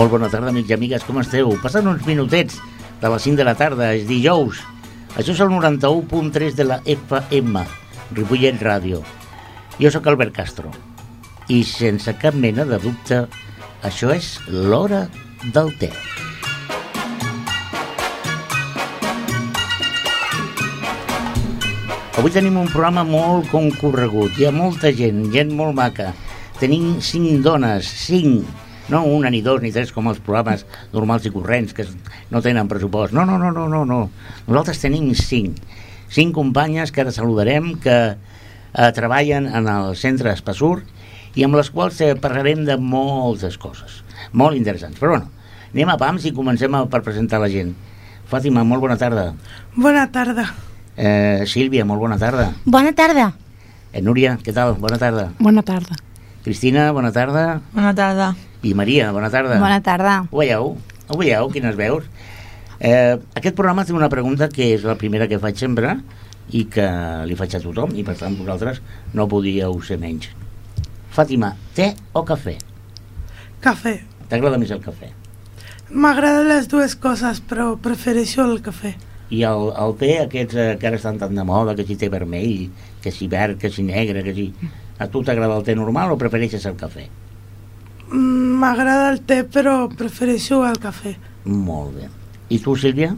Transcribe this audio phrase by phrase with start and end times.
[0.00, 1.50] Molt bona tarda, amics i amigues, com esteu?
[1.60, 2.56] Passen uns minutets
[3.02, 4.62] de les 5 de la tarda, és dijous.
[5.12, 7.66] Això és el 91.3 de la FM,
[8.16, 9.02] Ripollet Ràdio.
[9.76, 10.72] Jo sóc Albert Castro
[11.52, 13.24] i sense cap mena de dubte,
[13.84, 15.04] això és l'hora
[15.52, 15.92] del te.
[22.20, 26.10] Avui tenim un programa molt concorregut, hi ha molta gent, gent molt maca.
[26.60, 28.44] Tenim cinc dones, cinc,
[28.92, 31.88] no una, ni dos, ni tres, com els programes normals i corrents, que
[32.28, 33.16] no tenen pressupost.
[33.16, 34.02] No, no, no, no, no, no.
[34.44, 35.64] Nosaltres tenim cinc.
[36.12, 40.82] Cinc companyes que ara saludarem, que eh, treballen en el centre Espassur
[41.40, 44.02] i amb les quals eh, parlarem de moltes coses,
[44.36, 45.00] molt interessants.
[45.00, 45.32] Però bueno,
[45.72, 47.78] anem a pams i comencem a, per presentar la gent.
[48.28, 49.30] Fàtima, molt bona tarda.
[49.72, 50.52] Bona tarda.
[51.00, 52.50] Eh, Sílvia, molt bona tarda.
[52.68, 53.30] Bona tarda.
[53.92, 54.74] Eh, Núria, què tal?
[54.76, 55.30] Bona tarda.
[55.40, 55.96] Bona tarda.
[56.44, 57.62] Cristina, bona tarda.
[57.72, 58.34] Bona tarda.
[58.62, 59.56] I Maria, bona tarda.
[59.62, 60.18] Bona tarda.
[60.30, 60.74] Ho veieu?
[61.08, 61.48] Ho veieu?
[61.54, 62.04] Quines veus?
[62.80, 65.96] Eh, aquest programa té una pregunta que és la primera que faig sempre
[66.52, 66.84] i que
[67.24, 68.82] li faig a tothom i per tant vosaltres
[69.16, 70.28] no podíeu ser menys.
[71.16, 72.58] Fàtima, te o cafè?
[73.64, 73.98] Cafè.
[74.28, 75.14] T'agrada més el cafè?
[75.90, 78.94] M'agraden les dues coses, però prefereixo el cafè.
[79.30, 82.08] I el, el te, aquests eh, que ara estan tan de moda, que si té
[82.10, 82.68] vermell,
[83.02, 84.48] que si verd, que si negre, que si...
[85.00, 87.06] A tu t'agrada el te normal o prefereixes el cafè?
[88.10, 91.14] Mm, M'agrada el te, però prefereixo el cafè.
[91.46, 92.08] Molt bé.
[92.50, 93.14] I tu, Sílvia?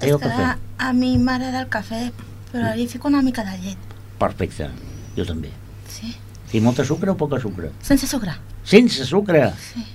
[0.00, 0.50] És que cafè?
[0.78, 2.02] a mi m'agrada el cafè,
[2.50, 3.94] però li fico una mica de llet.
[4.18, 4.68] Perfecte.
[5.16, 5.54] Jo també.
[5.88, 6.12] Sí.
[6.52, 7.70] I molta sucre o poca sucre?
[7.80, 8.34] Sense sucre.
[8.64, 9.46] Sense sucre?
[9.70, 9.86] Sí.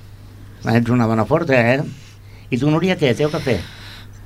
[0.72, 1.84] Ets una dona forta, eh?
[2.50, 3.12] I tu, Núria, què?
[3.18, 3.60] Té o cafè?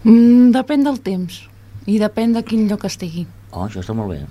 [0.03, 1.41] Mm, depèn del temps
[1.87, 3.25] i depèn de quin lloc estigui.
[3.51, 4.21] Oh, això està molt bé.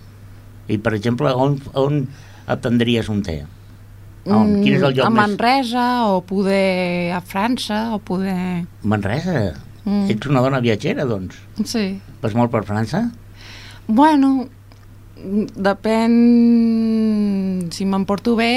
[0.69, 2.03] I, per exemple, on, on
[2.47, 3.41] et prendries un te?
[4.27, 4.51] On?
[4.63, 5.21] Quin és el lloc Mm, a més...
[5.23, 8.67] Manresa o poder a França o poder...
[8.83, 9.55] Manresa?
[9.87, 10.11] Mm.
[10.11, 11.39] Ets una dona viatgera, doncs.
[11.65, 11.87] Sí.
[12.23, 13.05] Vas molt per França?
[13.87, 14.49] Bueno,
[15.17, 16.17] depèn
[17.73, 18.51] si m'emporto bé...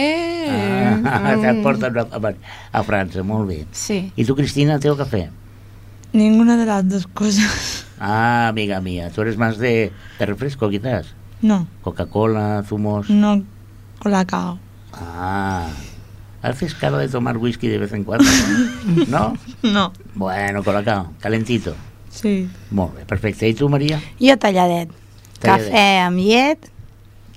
[0.50, 2.34] Ah, mm, et porten a, a,
[2.74, 3.62] a França, molt bé.
[3.72, 4.02] Sí.
[4.16, 5.28] I tu, Cristina, té o cafè?
[6.14, 7.86] Ninguna de las dos cosas.
[8.00, 11.08] Ah, amiga mía, tú eres más de, de refresco, quizás.
[11.42, 13.10] No, Coca-Cola, zumos...
[13.10, 13.44] no
[14.00, 14.58] colacao.
[14.94, 15.68] Ah,
[16.42, 18.26] haces cara de tomar whisky de vez en cuando,
[19.08, 19.08] ¿no?
[19.08, 19.34] ¿No?
[19.64, 19.94] No.
[20.16, 21.76] Bueno, colacao, calentito.
[22.10, 22.50] Sí.
[22.72, 23.48] Molt bé, perfecte.
[23.48, 24.02] I tu, Maria?
[24.20, 24.90] Jo talladet.
[25.40, 25.70] Talladet.
[25.70, 26.72] Cafè amb llet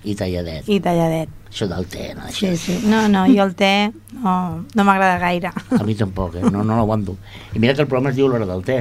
[0.05, 0.69] I talladet.
[0.69, 1.29] i talladet.
[1.53, 2.25] Això del te, no?
[2.31, 2.49] Això.
[2.49, 2.75] Sí, sí.
[2.89, 5.51] No, no, jo el te no, no m'agrada gaire.
[5.81, 6.45] A mi tampoc, eh?
[6.49, 7.19] No, no l'aguanto.
[7.53, 8.79] I mira que el programa es diu l'hora del te.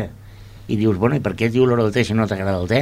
[0.72, 2.72] I dius, bueno, i per què es diu l'hora del te si no t'agrada el
[2.72, 2.82] te?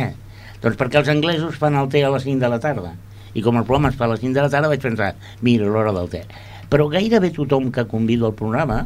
[0.61, 2.93] Doncs perquè els anglesos fan el te a les 5 de la tarda.
[3.33, 5.09] I com el programa es fa a les 5 de la tarda vaig pensar,
[5.41, 6.21] mira, l'hora del te.
[6.69, 8.83] Però gairebé tothom que convido al programa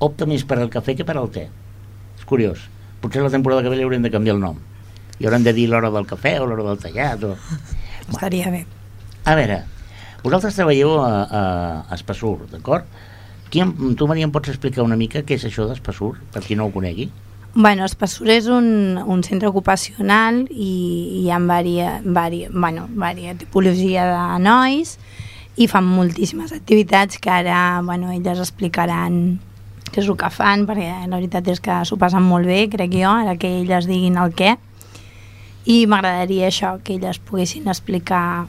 [0.00, 1.50] opta més per al cafè que per al te.
[2.16, 2.64] És curiós.
[3.04, 4.56] Potser la temporada que ve li haurem de canviar el nom.
[5.20, 7.28] I haurem de dir l'hora del cafè o l'hora del tallat.
[7.28, 7.36] O...
[8.08, 8.64] Estaria bé.
[9.26, 9.64] A veure,
[10.22, 11.42] vosaltres treballeu a, a,
[11.88, 12.86] a Espassur, d'acord?
[13.50, 16.72] Tu, Maria, em pots explicar una mica què és això d'Espassur, per qui no ho
[16.74, 17.06] conegui?
[17.54, 24.04] Bueno, Espassur és un, un centre ocupacional i hi ha varia, varia, bueno, varia tipologia
[24.10, 24.98] de nois
[25.56, 29.38] i fan moltíssimes activitats que ara bueno, elles explicaran
[29.88, 32.92] què és el que fan, perquè la veritat és que s'ho passen molt bé, crec
[32.92, 34.56] jo, ara que elles diguin el què.
[35.66, 38.46] I m'agradaria això, que elles poguessin explicar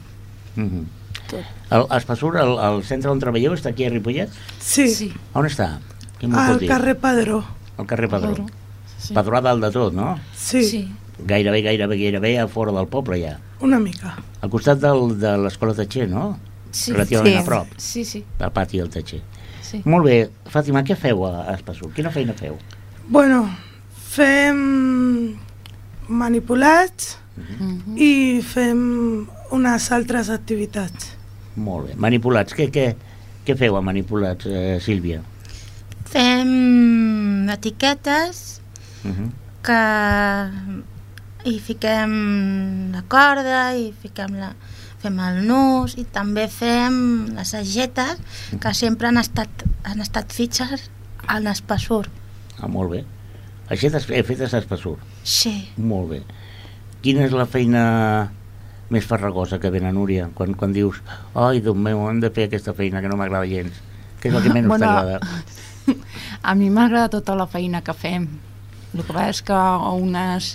[0.58, 0.84] Mm -hmm.
[1.30, 1.44] Tot.
[1.70, 4.30] el, Espassur, el, el centre on treballeu, està aquí a Ripollet?
[4.60, 5.12] Sí, Sí.
[5.34, 5.78] On està?
[6.18, 7.44] Qui m'ho al carrer Padró.
[7.76, 8.30] Al carrer Padró.
[8.34, 8.46] Padró.
[8.98, 9.14] Sí.
[9.14, 10.18] Padró a dalt de tot, no?
[10.34, 10.82] Sí, sí.
[11.18, 13.38] Gairebé, gairebé, gairebé a fora del poble, ja.
[13.60, 14.16] una mica.
[14.40, 16.38] Al costat del, de l'escola Tatxer, no?
[16.70, 16.92] Sí.
[16.92, 17.40] Relativament Sí.
[17.40, 18.24] a prop, Sí, sí.
[18.38, 19.22] del pati del Tatxer.
[19.62, 19.82] sí.
[19.84, 20.30] Molt bé.
[20.52, 21.90] Fàtima, què feu a, Espassur?
[21.92, 22.56] Quina feina feu?
[23.08, 23.48] Bueno,
[23.92, 25.36] fem
[26.08, 27.96] manipulats Mhm.
[27.96, 31.14] i fem unes altres activitats.
[31.58, 31.96] Molt bé.
[32.00, 32.54] Manipulats.
[32.54, 32.86] Què, què,
[33.46, 35.20] què feu a manipulats, eh, Sílvia?
[36.08, 38.60] Fem etiquetes
[39.04, 39.30] Uh -huh.
[39.62, 44.52] que hi fiquem la corda i fiquem la,
[44.98, 48.18] fem el nus i també fem les agetes
[48.60, 49.48] que sempre han estat,
[49.84, 50.90] han estat fitxes
[51.26, 52.08] al Espassur.
[52.60, 53.04] Ah, molt bé.
[53.68, 54.96] Així t'has he fet a Espassur.
[55.22, 55.68] Sí.
[55.76, 56.22] Molt bé.
[57.02, 58.32] Quina és la feina
[58.90, 60.28] més farragosa que ven a Núria?
[60.34, 61.02] Quan, quan dius,
[61.36, 63.80] ai, Déu meu, hem de fer aquesta feina que no m'agrada gens.
[64.18, 65.20] Què és el que menys Bueno, t'agrada?
[66.48, 68.26] A mi m'agrada tota la feina que fem.
[68.94, 69.58] El que passa és que
[69.98, 70.52] unes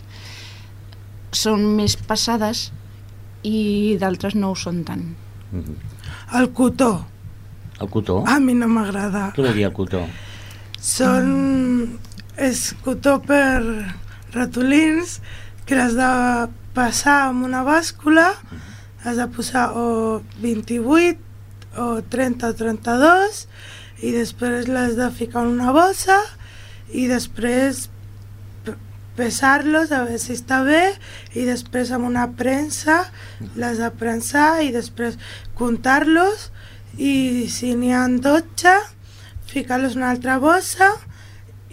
[1.34, 2.68] són més passades
[3.44, 5.06] i d'altres no ho són tant.
[5.52, 5.78] Mhm.
[6.40, 6.92] El cotó.
[7.82, 8.24] El cotó?
[8.30, 9.32] A mi no m'agrada.
[9.36, 10.06] Què vol dir el cotó?
[10.80, 12.00] Són...
[12.34, 13.62] És cotó per
[14.34, 15.20] ratolins
[15.68, 16.08] que l'has de
[16.74, 18.30] passar amb una bàscula,
[19.04, 21.20] has de posar o 28
[21.84, 23.48] o 30 o 32
[24.04, 26.20] i després l'has de ficar en una bossa
[26.94, 27.88] i després
[28.66, 28.76] pe-
[29.18, 30.84] pesar-los a veure si està bé
[31.34, 33.00] i després amb una premsa
[33.56, 35.18] l'has de prensar i després
[35.58, 36.50] comptar-los
[36.98, 38.76] i si n'hi ha 12
[39.54, 40.92] ficar-los en una altra bossa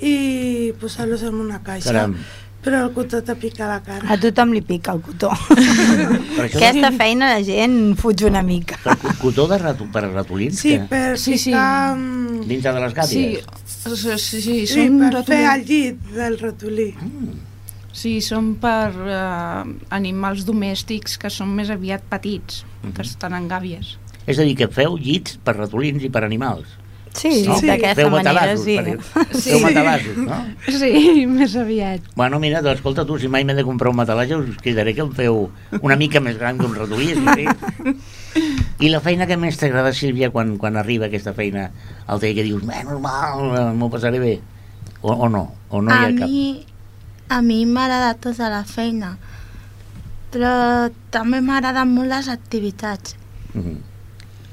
[0.00, 1.93] i posar-los en una caixa.
[1.93, 2.14] Caram.
[2.60, 4.04] Però el cotó te pica la cara.
[4.12, 5.30] A tothom li pica el cotó.
[6.44, 8.76] Aquesta feina la gent fuig una mica.
[8.84, 10.58] per cotó de ratu, per ratolins?
[10.60, 11.50] Sí, que- per Sí, sí.
[11.50, 11.96] ficar...
[11.96, 13.46] mm, Dintre de les Sí, gàbies?
[13.64, 16.90] sí, sí, sí, Sí, són per fer ratolins- el llit del ratolí.
[17.92, 22.64] Sí, són per eh, animals domèstics que són més aviat petits,
[22.94, 23.96] que estan en gàbies.
[24.26, 26.68] És a dir, que feu llits per ratolins i per animals.
[27.12, 27.56] Sí, No?
[27.58, 27.66] sí.
[27.66, 28.76] d'aquesta manera matalassos, sí.
[29.34, 29.50] Sí.
[29.50, 30.36] Feu matalassos, no?
[30.70, 32.04] Sí, més aviat.
[32.14, 35.02] Bueno, mira, doncs, escolta, tu, si mai m'he de comprar un matalatge, us cridaré que
[35.02, 35.48] em feu
[35.82, 37.48] una mica més gran que un ratolí, sí.
[38.80, 41.66] I la feina que més t'agrada, Sílvia, quan, quan arriba aquesta feina
[42.06, 44.36] al taller que dius, bé, normal, m'ho passaré bé.
[45.02, 46.28] O, o no, o no hi a ha cap.
[46.28, 46.64] mi,
[47.28, 49.16] a mi m'agrada tota la feina,
[50.30, 53.16] però també m'agraden molt les activitats.
[53.54, 53.78] Mhm.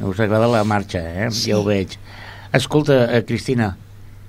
[0.10, 1.30] Us agrada la marcha, eh?
[1.32, 1.50] Sí.
[1.52, 1.96] Ja ho veig.
[2.58, 3.78] Escolta, eh, Cristina,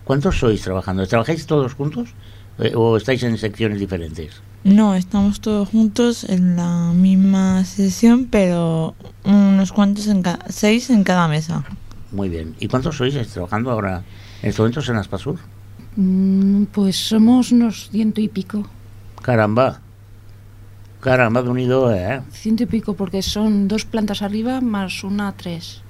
[0.05, 1.07] ¿cuántos sois trabajando?
[1.07, 2.11] ¿Trabajáis todos juntos
[2.59, 4.43] eh, o estáis en secciones diferentes?
[4.65, 8.95] No, estamos todos juntos en la misma sesión, pero
[9.25, 11.65] unos cuantos en cada, seis en cada mesa.
[12.13, 12.55] Muy bien.
[12.61, 14.03] ¿Y cuántos sois trabajando ahora
[14.43, 15.39] en estos momentos en Aspasur?
[15.97, 18.69] Mm, pues somos unos ciento y pico.
[19.23, 19.81] Caramba.
[21.01, 22.21] Caramba, de unido, ¿eh?
[22.31, 25.81] Ciento y pico, porque son dos plantas arriba más una tres.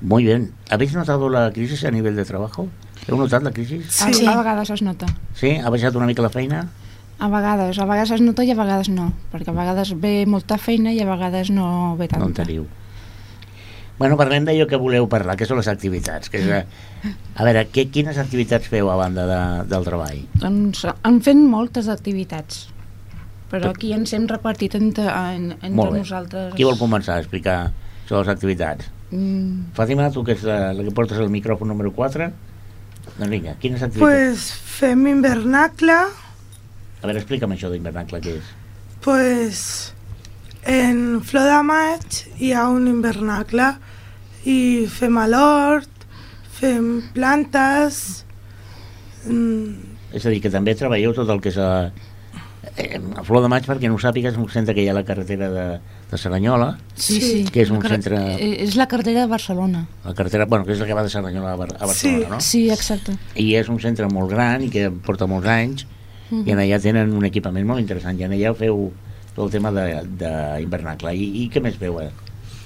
[0.00, 0.52] Muy bien.
[0.70, 2.68] ¿Habéis notado la crisis a nivel de trabajo?
[3.08, 3.80] ¿Heu notat la crisi?
[4.02, 4.26] A, Sí.
[4.26, 5.06] a vegades es nota.
[5.34, 5.56] Sí?
[5.56, 6.68] Ha baixat una mica la feina?
[7.18, 10.58] A vegades, a vegades es nota i a vegades no, perquè a vegades ve molta
[10.58, 12.44] feina i a vegades no ve No en tanta.
[12.44, 12.66] teniu.
[13.98, 16.30] Bueno, parlem d'allò que voleu parlar, que són les activitats.
[16.30, 16.66] Que és,
[17.34, 20.20] a veure, què, quines activitats feu a banda de, del treball?
[20.38, 22.68] Doncs han fet moltes activitats,
[23.50, 25.98] però aquí ens hem repartit entre, en, entre Molt bé.
[26.04, 26.54] nosaltres.
[26.54, 27.72] Qui vol començar a explicar
[28.06, 28.86] sobre les activitats?
[29.10, 32.26] Mm, Fàtima, tu que és la, la que portes el micròfon número 4,
[33.18, 34.04] doncs vinga, quines activitats?
[34.04, 35.96] Pues fem invernacle,
[36.98, 38.48] A veure, explica'm això d'invernacle, què és?
[39.04, 39.60] pues
[40.66, 43.68] en Flor de Maig hi ha un invernacle
[44.44, 44.58] i
[44.90, 46.04] fem a l'hort,
[46.58, 48.24] fem plantes,
[49.24, 51.90] mm, És a dir, que també treballeu tot el que és a,
[52.76, 54.92] eh, a Flor de Maig, perquè no ho sàpigues, és un centre que hi ha
[54.92, 55.66] a la carretera de,
[56.10, 57.44] de Saranyola, sí, Sí.
[57.52, 59.86] Que és un La centre- eh, És la carretera de Barcelona.
[60.04, 62.30] la carretera, bueno, que és la que va de Saranyola a, Bar a Barcelona, Sí.
[62.30, 62.40] no?
[62.40, 63.16] Sí, exacte.
[63.36, 65.86] I és un centre molt gran i que porta molts anys,
[66.30, 66.46] Mhm.
[66.46, 68.92] i en allà tenen un equipament molt interessant, i en allà feu
[69.34, 71.14] tot el tema d'invernacle.
[71.14, 72.00] I, I què més feu?
[72.02, 72.10] Eh?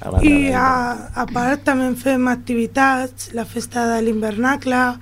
[0.02, 4.96] A i a, a part també fem activitats, la festa de l'invernacle.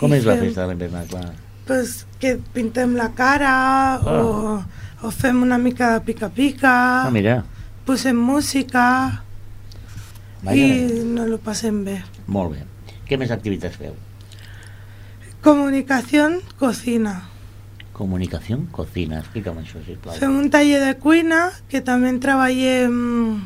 [0.00, 1.20] Com és la fem, festa de l'invernacle?
[1.66, 3.52] Pues, que pintem la cara
[4.00, 4.62] o,
[5.04, 6.72] o fem una mica de pica-pica,
[7.06, 7.42] Ah, mira,
[7.86, 9.22] posem música
[10.42, 12.00] vaja, i no lo passem bé.
[12.26, 12.64] molt bé.
[13.06, 13.94] Què més activitats feu?
[15.44, 17.28] Comunicació, cocina.
[17.96, 20.16] Comunicació, cocina, explica'm això, sisplau.
[20.18, 23.44] Fem un taller de cuina que també treballem...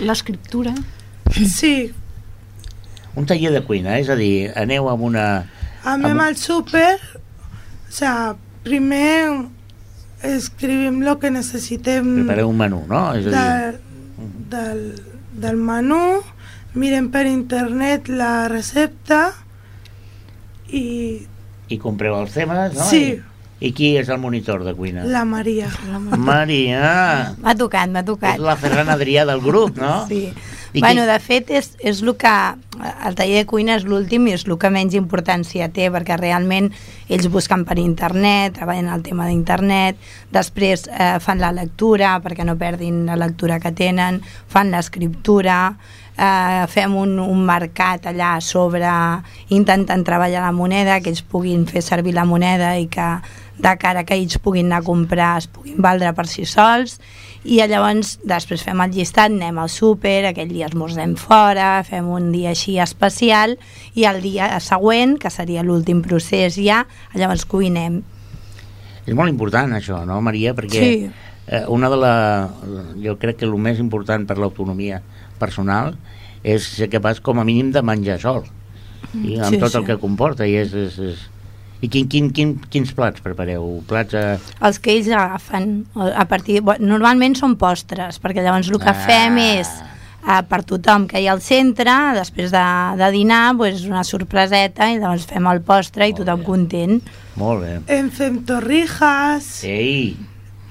[0.00, 0.74] L'escriptura.
[1.32, 1.92] Sí,
[3.16, 5.24] Un taller de cuina, és a dir, aneu amb una...
[5.84, 6.98] anem Amb- al súper,
[7.88, 9.48] o sea, primer
[10.22, 13.08] escrivim lo que necessitem Prepareu un menú, no?
[13.18, 13.80] És a dir,
[14.20, 14.82] de, del,
[15.42, 16.20] del menú,
[16.78, 19.32] mirem per internet la recepta
[20.72, 21.26] i
[21.72, 22.84] i compreu els temes, no?
[22.84, 23.04] Sí.
[23.16, 25.04] I, I qui és el monitor de cuina?
[25.08, 25.68] la Maria.
[26.18, 27.34] Maria!
[27.40, 28.38] M'ha tocat, m'ha És tocat.
[28.42, 30.02] la Ferran Adrià del grup, no?
[30.08, 30.26] Sí.
[30.74, 32.34] I bueno, qui- de fet, és, és el que...
[32.82, 36.70] El taller de cuina és l'últim i és el que menys importància té, perquè realment
[37.12, 39.98] ells busquen per internet, treballen el tema d'internet,
[40.32, 45.58] després eh, fan la lectura, perquè no perdin la lectura que tenen, fan l'escriptura,
[46.16, 48.88] eh, fem un, un mercat allà a sobre
[49.52, 53.12] intentant treballar la moneda, que ells puguin fer servir la moneda i que
[53.62, 56.96] de cara que ells puguin anar a comprar es puguin valdre per si sols
[57.44, 62.30] i llavors després fem el llistat, anem al súper, aquell dia esmorzem fora, fem un
[62.32, 63.56] dia així especial
[63.98, 66.84] i el dia següent, que seria l'últim procés ja,
[67.18, 68.02] llavors cuinem.
[69.06, 70.54] És molt important això, no, Maria?
[70.54, 71.10] Perquè Sí.
[71.48, 72.14] eh, una de la...
[73.02, 75.02] Jo crec que el més important per l'autonomia
[75.42, 75.96] personal
[76.44, 78.44] és ser capaç com a mínim de menjar sol.
[79.12, 79.86] I amb Sí, tot el sí.
[79.90, 80.46] que comporta.
[80.46, 81.28] I, és, és, és...
[81.82, 83.82] I quin, quin, quin, quins plats prepareu?
[83.90, 86.60] Plats eh, Els que ells agafen a partir...
[86.78, 89.00] Normalment són postres, perquè llavors el que Ah.
[89.06, 89.66] fem és
[90.22, 92.62] eh, per tothom que hi ha al centre, després de,
[93.02, 96.46] de dinar, pues, una sorpreseta i llavors fem el postre i Molt tothom bé.
[96.46, 97.02] content.
[97.42, 97.74] Molt bé.
[97.98, 100.14] En fem torrijas, Ei,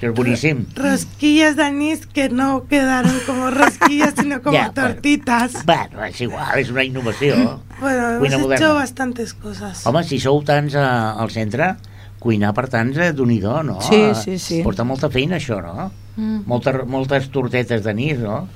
[0.02, 0.66] això és boníssim.
[0.76, 4.94] rosquillas de anís que no quedaron como rosquillas, sino como Ya, bueno.
[4.94, 5.64] tortitas.
[5.66, 7.62] Bueno, és igual, és una innovació.
[7.80, 8.56] Bueno, Cuina hemos moderna.
[8.56, 9.86] hecho bastantes cosas.
[9.86, 11.76] Home, si sou tants eh, al centre,
[12.20, 13.30] cuinar per tants eh, d'un
[13.64, 13.80] no?
[13.82, 14.64] Sí, sí, sí.
[14.64, 15.92] Porta molta feina, això, no?
[16.16, 16.44] Mm.
[16.48, 18.48] Molta, moltes tortetes d'anís, no?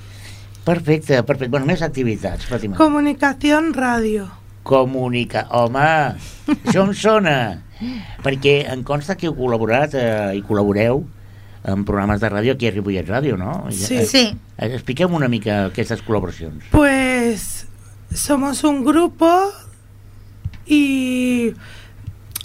[0.66, 1.52] Perfecte, perfecte.
[1.52, 2.76] Bueno, més activitats, Fàtima.
[2.76, 4.28] Comunicación radio.
[4.64, 5.46] Comunica...
[5.52, 6.16] Home,
[6.66, 7.62] això em sona.
[8.26, 11.04] Perquè em consta que heu col·laborat eh, i col·laboreu
[11.68, 13.66] en programes de ràdio aquí a Ripollet Ràdio, no?
[13.72, 13.96] Sí.
[13.98, 14.38] Eh, Sí.
[14.58, 16.64] eh, Expliquem una mica aquestes col·laboracions.
[16.72, 17.66] Pues
[18.14, 19.28] somos un grupo
[20.66, 21.54] y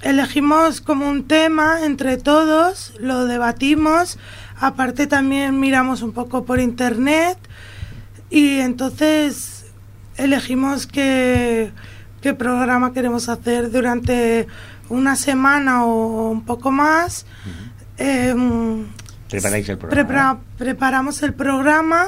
[0.02, 4.18] elegimos como un tema entre todos, lo debatimos,
[4.58, 7.36] aparte también miramos un poco por internet
[8.30, 9.66] y entonces
[10.16, 11.72] elegimos qué,
[12.22, 14.46] qué programa queremos hacer durante
[14.88, 17.26] una semana o un poco más.
[19.30, 20.08] Preparáis el programa.
[20.08, 22.06] Prepara- preparamos el programa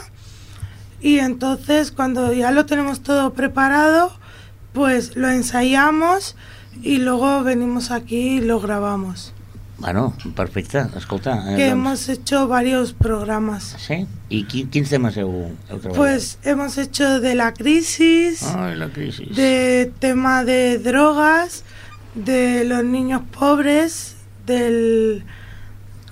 [1.00, 4.12] y entonces cuando ya lo tenemos todo preparado,
[4.72, 6.36] pues lo ensayamos
[6.82, 9.32] y luego venimos aquí y lo grabamos.
[9.78, 10.84] Bueno, perfecte.
[10.96, 13.74] Escolta, eh, Que doncs- hemos hecho varios programas.
[13.78, 14.06] Sí?
[14.28, 15.26] I qui, quins temes heu,
[15.68, 15.96] heu treballat?
[15.96, 19.24] Pues hemos hecho de la crisis, Ai, la crisi.
[19.34, 21.64] de tema de drogas,
[22.14, 24.14] de los niños pobres,
[24.46, 25.24] del...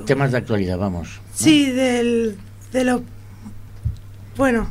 [0.07, 1.19] Temes d'actualitat, vamos.
[1.35, 2.37] Sí, del,
[2.73, 3.02] de lo...
[4.37, 4.69] Bueno,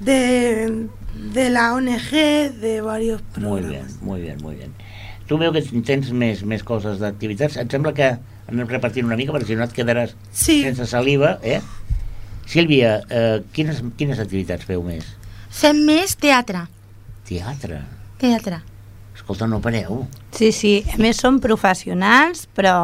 [0.00, 0.86] de,
[1.32, 2.10] de la ONG,
[2.60, 3.68] de varios Muy programas.
[3.68, 4.72] bien, muy bien, muy bien.
[5.28, 7.54] Tu veu que tens més, més coses d'activitats.
[7.62, 8.08] Et sembla que
[8.50, 11.60] anem repartint una mica, perquè si no et quedaràs Sí, sense saliva, eh?
[12.50, 15.06] Sílvia, eh, quines, quines activitats feu més?
[15.52, 16.66] Fem més teatre.
[17.28, 17.78] Teatre.
[18.20, 18.58] Teatre.
[19.14, 20.02] Escolta, no pareu.
[20.34, 22.74] Sí, sí, a més són professionals, però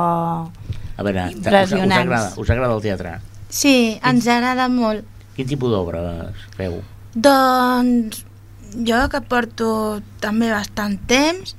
[0.98, 3.12] A veure, us, us, agrada, us agrada el teatre?
[3.48, 3.74] Sí,
[4.04, 5.06] ens agrada molt.
[5.36, 6.80] Quin tipus d'obres feu?
[7.14, 8.24] Doncs
[8.84, 9.68] jo que porto
[10.20, 11.54] també bastant temps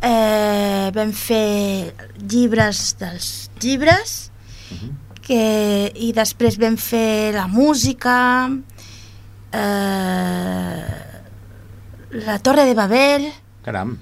[0.00, 4.30] eh, vam fer llibres dels llibres
[4.70, 4.90] Mhm.
[5.26, 5.42] que,
[5.98, 8.48] i després vam fer la música
[9.52, 10.84] eh,
[12.12, 13.26] la Torre de Babel
[13.64, 13.96] Caram.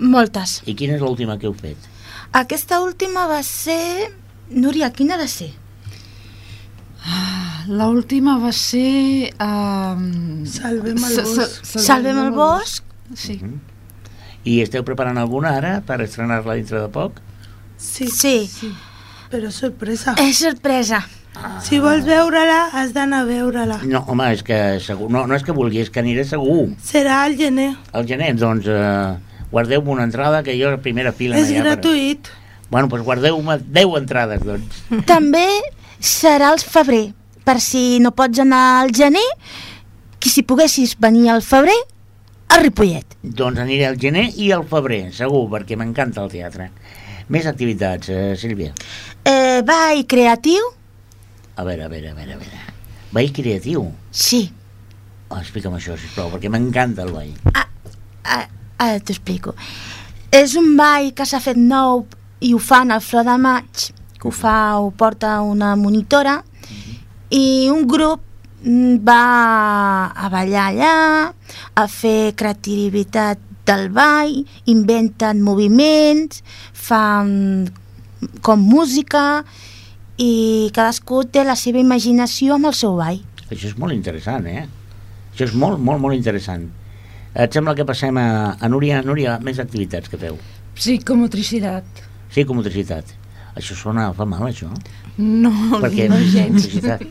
[0.00, 1.76] moltes I quina és l'última que heu fet?
[2.32, 4.12] Aquesta última va ser
[4.50, 5.50] Núria, quina va ser?
[7.68, 9.30] L'última va ser...
[9.44, 11.66] Um, Salvem el bosc.
[11.84, 13.38] Salvem el bosc Sí.
[13.42, 13.58] Mhm.
[14.48, 17.20] I esteu preparant alguna ara per estrenar-la dintre de poc?
[17.76, 18.72] sí, Sí.
[19.30, 20.14] però sorpresa.
[20.18, 21.02] és sorpresa
[21.62, 23.76] Si vols veure-la, has d'anar a veure-la.
[23.84, 26.70] No, home, és que segur, no, no és que vulgui, és que aniré segur.
[26.82, 27.76] Serà al gener.
[27.92, 29.16] Al gener, doncs, eh,
[29.52, 31.38] guardeu-me una entrada, que jo a primera fila...
[31.38, 32.30] És ha per- gratuït.
[32.70, 34.82] Bueno, doncs guardeu-me 10 entrades, doncs.
[35.08, 35.46] També
[36.00, 37.12] serà al febrer,
[37.44, 39.24] per si no pots anar al gener,
[40.20, 41.76] que si poguessis venir al febrer,
[42.48, 43.16] a Ripollet.
[43.22, 46.70] Doncs aniré al gener i al febrer, segur, perquè m'encanta el teatre.
[47.28, 48.72] Més activitats, eh, Sílvia.
[49.24, 50.64] Eh, ball creatiu?
[51.56, 52.62] A veure, a veure, a veure, a veure.
[53.12, 53.84] Ball creatiu.
[54.12, 54.46] Sí.
[55.28, 57.34] Oh, explica'm això, sisplau, perquè m'encanta el ball.
[57.52, 57.66] Ah,
[58.78, 59.54] ara t'ho explico.
[60.30, 62.06] És un ball que s'ha fet nou
[62.44, 66.38] i ho fan al Flor de Maig, que ho fa, ho porta una monitora,
[67.30, 68.22] i un grup
[68.62, 70.94] mm, va a ballar allà,
[71.74, 74.32] a fer creativitat del ball,
[74.70, 76.42] inventen moviments,
[76.72, 77.68] fan
[78.42, 79.44] com música
[80.18, 83.20] i cadascú té la seva imaginació amb el seu ball.
[83.48, 84.66] Això és molt interessant, eh?
[85.32, 86.66] Això és molt, molt, molt interessant.
[87.34, 89.02] Et sembla que passem a, a Núria?
[89.04, 90.38] Núria, més activitats que feu.
[90.74, 91.84] Psicomotricitat.
[92.32, 93.14] Sí, comotricitat.
[93.58, 94.68] Això sona, fa mal, això?
[95.18, 95.50] No,
[95.82, 96.68] Perquè no gens.
[96.78, 97.06] com,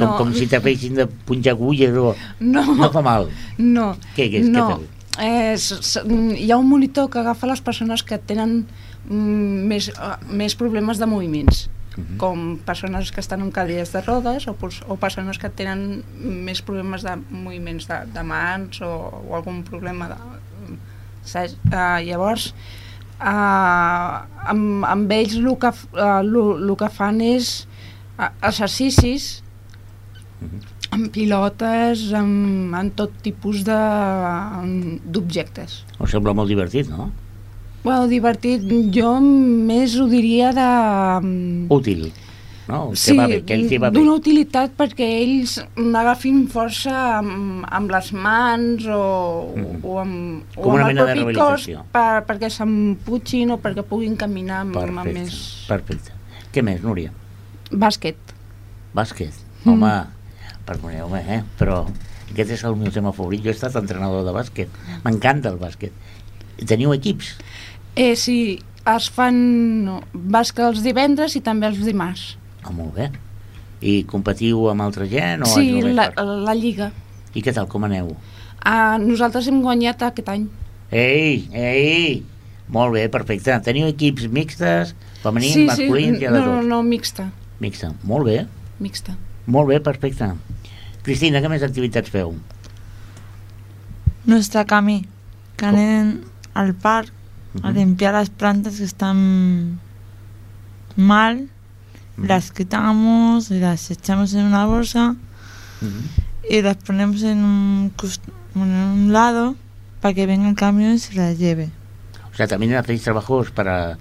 [0.00, 0.14] No.
[0.18, 2.14] com si te fessin de punjar agulles o...
[2.40, 3.28] No, No fa mal.
[3.58, 3.92] no.
[4.16, 4.64] Què, què no.
[4.68, 4.90] Què feu?
[5.24, 6.02] Eh, s- s-
[6.40, 8.64] hi ha un monitor que agafa les persones que tenen
[9.08, 12.16] mm, més, uh, més problemes de moviments Mhm.
[12.18, 14.56] com persones que estan en cadires de rodes o,
[14.88, 18.88] o persones que tenen més problemes de moviments de, de mans o,
[19.28, 20.16] o algun problema de...
[21.24, 21.54] Saps?
[21.70, 22.50] Uh, llavors,
[23.20, 27.66] uh, amb, amb ells el que, eh, lo- lo que fan és
[28.18, 29.40] eh, exercicis
[30.92, 35.84] amb pilotes, amb, amb tot tipus de- d'objectes.
[35.98, 37.08] Us sembla molt divertit, no?
[37.84, 38.62] Bueno, divertit,
[38.94, 40.68] jo més ho diria de...
[41.20, 42.06] mm, Útil,
[42.70, 42.78] no?
[42.96, 43.98] Sí, va bé, que ell t'hi va bé.
[43.98, 49.82] d'una utilitat perquè ells n'agafin força amb, amb les mans o, Mhm.
[49.84, 54.16] o amb, o Com amb una el propi cos per, perquè s'emputxin o perquè puguin
[54.16, 56.16] caminar amb, amb Perfecte, més perfecte.
[56.54, 57.12] Què més, Núria?
[57.70, 58.16] bàsquet.
[58.94, 59.32] Bàsquet.
[59.64, 59.72] Mm.
[59.72, 59.92] Home,
[60.64, 61.42] perdoneu-me, eh?
[61.58, 61.82] però
[62.30, 63.42] aquest és el meu tema favorit.
[63.42, 64.68] Jo he estat entrenador de bàsquet.
[65.04, 65.92] M'encanta el bàsquet.
[66.64, 67.32] Teniu equips?
[67.96, 68.58] Eh, sí,
[68.90, 69.36] es fan
[70.12, 72.34] bàsquet els divendres i també els dimarts.
[72.64, 73.10] Ah, molt bé.
[73.84, 75.44] I competiu amb altra gent?
[75.44, 76.90] O sí, la, la lliga.
[77.34, 78.14] I què tal, com aneu?
[78.64, 80.46] Ah, nosaltres hem guanyat aquest any.
[80.94, 82.22] Ei, ei!
[82.72, 83.52] Molt bé, perfecte.
[83.66, 86.46] Teniu equips mixtes, femenins, masculins, i de no, tot?
[86.48, 87.28] no, no, mixta,
[87.60, 87.92] Mixta.
[88.02, 88.38] Molt bé,
[88.82, 89.14] mixta.
[89.46, 90.30] molt bé, perfecte.
[91.04, 92.32] Cristina, què més activitats feu?
[94.26, 95.02] Nuestra camí,
[95.60, 96.14] que anem
[96.56, 97.12] al parc
[97.62, 97.76] a Mhm.
[97.76, 99.78] limpiar las plantas que están
[100.96, 101.48] mal,
[102.16, 102.26] Mhm.
[102.26, 105.16] las quitamos las echamos en una bolsa
[105.80, 105.90] Mhm.
[106.50, 107.92] y las ponemos en un,
[108.54, 109.56] bueno, en un lado
[110.00, 111.70] para que venga el camión y se las lleve.
[112.32, 113.96] O sea, también hacéis trabajos para,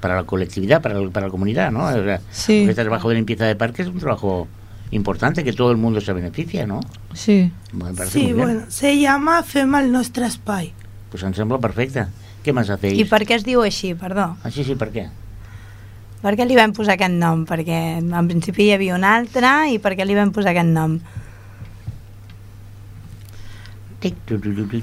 [0.00, 1.84] para la colectividad, para, el- para la comunidad, ¿no?
[1.84, 4.48] O sea, Sí, Este trabajo de limpieza de parques es un trabajo
[4.90, 6.80] importante, que todo el mundo se beneficia, ¿no?
[7.14, 7.50] sí.
[8.08, 8.36] Sí, muy bien.
[8.36, 10.72] bueno, se llama Fem el nostre espai.
[11.10, 12.06] Pues sembla perfecte.
[12.42, 12.98] Què més hacéis?
[12.98, 14.32] I per què es diu així, perdó?
[14.42, 15.06] Ah, sí, per què?
[16.22, 17.44] Per què li vam posar aquest nom?
[17.46, 20.98] Perquè en principi hi havia un altre i per què li vam posar aquest nom?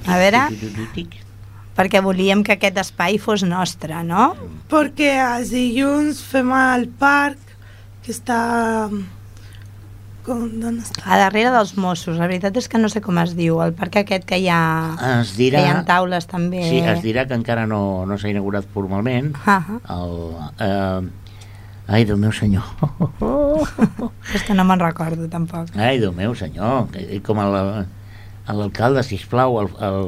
[0.07, 0.45] A veure.
[1.79, 4.33] Perquè volíem que aquest espai fos nostre, no?
[4.71, 7.39] Perquè els dilluns fem al parc,
[8.03, 8.39] que està...
[10.25, 11.01] Com, d'on està?
[11.07, 12.17] A darrere dels Mossos.
[12.19, 13.61] La veritat és que no sé com es diu.
[13.63, 14.59] El parc aquest que hi ha...
[15.21, 15.61] Es Que dirà...
[15.63, 16.61] hi ha taules també.
[16.67, 19.31] Sí, es dirà que encara no, no s'ha inaugurat formalment.
[19.45, 19.79] Ah, ah.
[19.95, 20.15] El,
[20.67, 22.67] eh, ai, Déu meu senyor.
[24.35, 25.71] És que no me'n recordo, tampoc.
[25.79, 26.89] Ai, Déu meu senyor.
[26.93, 30.03] Que- Com l'alcalde, sisplau, el, el...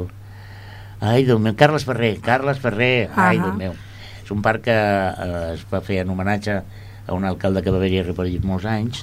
[1.01, 3.47] Ai, Déu meu, Carles Ferrer, Carles Ferrer, ai, Ahà.
[3.47, 3.73] Déu meu.
[4.21, 7.79] És un parc que eh, es va fer en homenatge a un alcalde que va
[7.81, 9.01] haver-hi a Ripollet molts anys,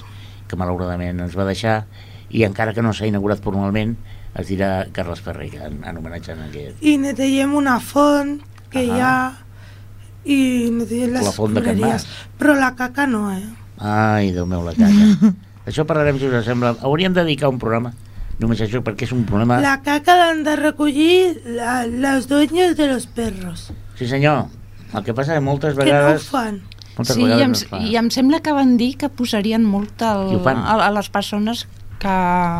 [0.49, 1.83] que malauradament ens va deixar,
[2.29, 3.95] i encara que no s'ha inaugurat formalment,
[4.39, 6.81] es dirà Carles Ferrer, en, en homenatge a aquest.
[6.85, 8.37] I netellem una font
[8.69, 9.15] que hi ha
[10.29, 12.05] i netellem les La font de escombraries.
[12.37, 13.45] Però la caca no, eh?
[13.79, 15.31] Ai, Déu meu, la caca.
[15.69, 16.75] això parlarem, si us sembla.
[16.85, 17.93] Hauríem de dedicar un programa
[18.39, 19.57] només això, perquè és un problema...
[19.63, 23.69] La caca l'han de recollir la, les dueños de los perros.
[23.99, 24.45] Sí, senyor.
[24.93, 26.29] El que passa que moltes Que no ho vegades...
[26.31, 26.61] fan.
[26.99, 27.53] Moltes Sí, i em,
[27.89, 30.57] i em sembla que van dir que posarien multa al, fan.
[30.61, 31.65] a, a les persones
[31.99, 32.07] que...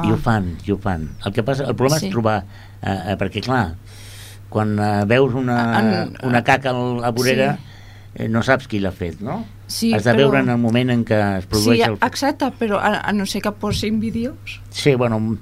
[0.07, 1.09] I ho fan, i ho fan.
[1.25, 2.07] El, que passa, el problema Sí.
[2.09, 2.39] és trobar...
[2.81, 3.73] Eh, eh, perquè, clar,
[4.49, 8.23] quan eh, veus una, En- una caca al- a vorera, Sí.
[8.23, 9.41] eh, no saps qui l'ha fet, no?
[9.67, 11.97] Sí, Has de però- veure en el moment en què es produeix Sí, el...
[12.07, 14.59] exacte, però a, a no ser que posin vídeos.
[14.71, 15.37] Sí, bueno,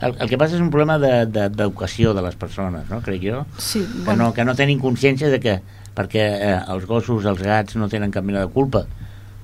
[0.00, 3.02] el, el que passa és un problema de- de- d'educació de, de les persones, no?
[3.02, 3.44] Crec jo.
[3.58, 5.60] Sí, que no, que no tenen consciència de que
[5.96, 8.84] perquè eh, els gossos, els gats no tenen cap mena de culpa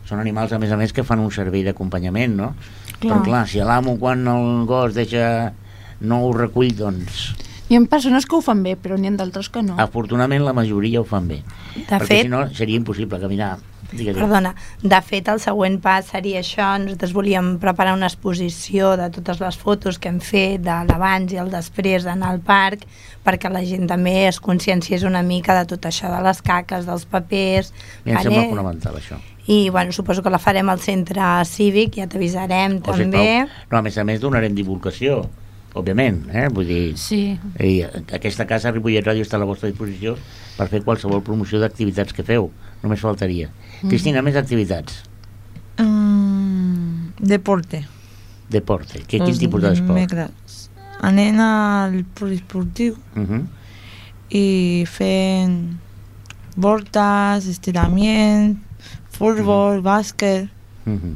[0.09, 2.53] són animals a més a més que fan un servei d'acompanyament no?
[3.01, 5.53] però clar, si l'amo quan el gos deixa
[6.03, 7.31] no ho recull doncs
[7.73, 9.79] Hi ha persones que ho fan bé, però n'hi ha d'altres que no.
[9.81, 13.55] afortunadament la majoria ho fan bé De perquè fet, si no seria impossible caminar
[13.93, 14.21] Digue, digue.
[14.23, 19.41] Perdona, de fet el següent pas seria això, nosaltres volíem preparar una exposició de totes
[19.43, 22.87] les fotos que hem fet de l'abans i el després d'anar al parc
[23.25, 27.05] perquè la gent també es conscienciés una mica de tot això de les caques, dels
[27.07, 27.73] papers
[28.05, 29.21] I em sembla fonamental això.
[29.47, 33.47] I bueno, suposo que la farem al centre cívic, ja t'avisarem O sigui, també.
[33.71, 35.25] no, a més a més donarem divulgació
[35.75, 36.49] òbviament, eh?
[36.53, 40.17] vull dir Sí, i aquesta casa Ripollet Ràdio està a la vostra disposició
[40.57, 42.51] per fer qualsevol promoció d'activitats que feu
[42.83, 43.51] només faltaria
[43.83, 43.89] Mm.
[43.89, 45.03] Cristina, més activitats
[45.79, 47.87] Mm, deporte.
[48.53, 49.01] Deporte.
[49.09, 50.13] Què, quin Los tipus d'esport?
[51.01, 53.47] Anem al poliesportiu Uh -huh.
[54.31, 55.79] i fent
[56.57, 58.59] voltes, estirament,
[59.11, 60.49] futbol, bàsquet...
[60.87, 61.15] Uh -huh.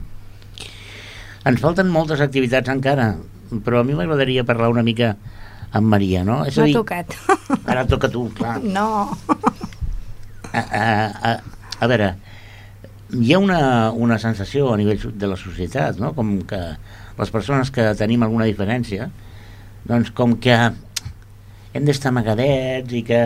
[1.44, 3.16] Ens falten moltes activitats encara,
[3.64, 5.16] però a mi m'agradaria parlar una mica
[5.72, 6.42] amb Maria, no?
[6.46, 7.16] És m'ha dir, tocat
[7.70, 8.58] ara toca tu, clar.
[8.62, 9.16] no,
[10.52, 10.84] A, a,
[11.32, 11.32] a,
[11.80, 12.14] a veure,
[13.12, 13.60] hi ha una,
[13.92, 16.14] una sensació a nivell de la societat, no?
[16.16, 16.60] Com que
[17.18, 19.10] les persones que tenim alguna diferència,
[19.86, 23.20] doncs com que hem d'estar amagadets i que,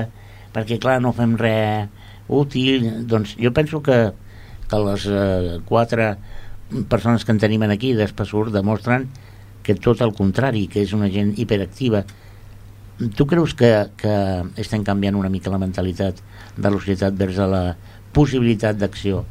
[0.55, 1.89] perquè clar, no fem res,
[2.31, 3.07] útil.
[3.07, 4.13] Doncs jo penso que,
[4.71, 6.15] que les eh, quatre
[6.89, 9.09] persones que en tenim aquí d'Espassur demostren
[9.67, 12.05] que tot el contrari, que és una gent hiperactiva.
[13.01, 14.15] Tu creus que, que
[14.61, 16.19] estem canviant una mica la mentalitat
[16.57, 17.63] de la societat vers a la
[18.13, 19.23] possibilitat d'acció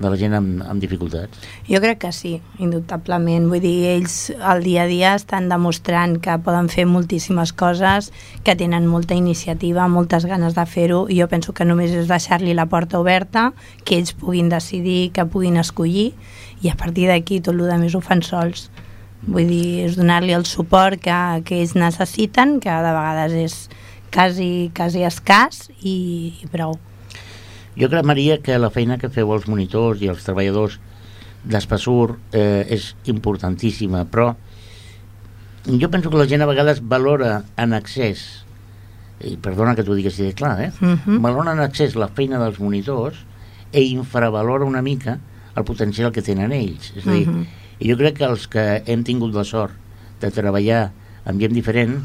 [0.00, 1.42] de la gent amb, amb dificultats?
[1.68, 2.32] Jo crec que sí,
[2.64, 3.50] indubtablement.
[3.52, 8.08] Vull dir, ells al dia a dia estan demostrant que poden fer moltíssimes coses,
[8.46, 12.56] que tenen molta iniciativa, moltes ganes de fer-ho, i jo penso que només és deixar-li
[12.56, 13.50] la porta oberta,
[13.84, 16.14] que ells puguin decidir, que puguin escollir,
[16.64, 18.70] i a partir d'aquí tot el que més ho fan sols.
[19.26, 23.56] Vull dir, és donar-li el suport que, que ells necessiten, que de vegades és
[24.14, 26.78] quasi, quasi escàs, i, i prou.
[27.76, 30.78] Jo crec, Maria, que la feina que feu els monitors i els treballadors
[31.44, 34.34] d'Espassur eh, és importantíssima, però
[35.66, 38.44] jo penso que la gent a vegades valora en excés,
[39.20, 40.72] i perdona que t'ho digui així de clar, eh?
[40.80, 41.20] Uh -huh.
[41.20, 43.16] valora en excés la feina dels monitors
[43.72, 45.18] i infravalora una mica
[45.56, 46.92] el potencial que tenen ells.
[46.96, 47.59] És a dir, uh Mhm.
[47.80, 47.90] -huh.
[47.90, 49.72] jo crec que els que hem tingut la sort
[50.20, 50.92] de treballar
[51.24, 52.00] amb gent diferent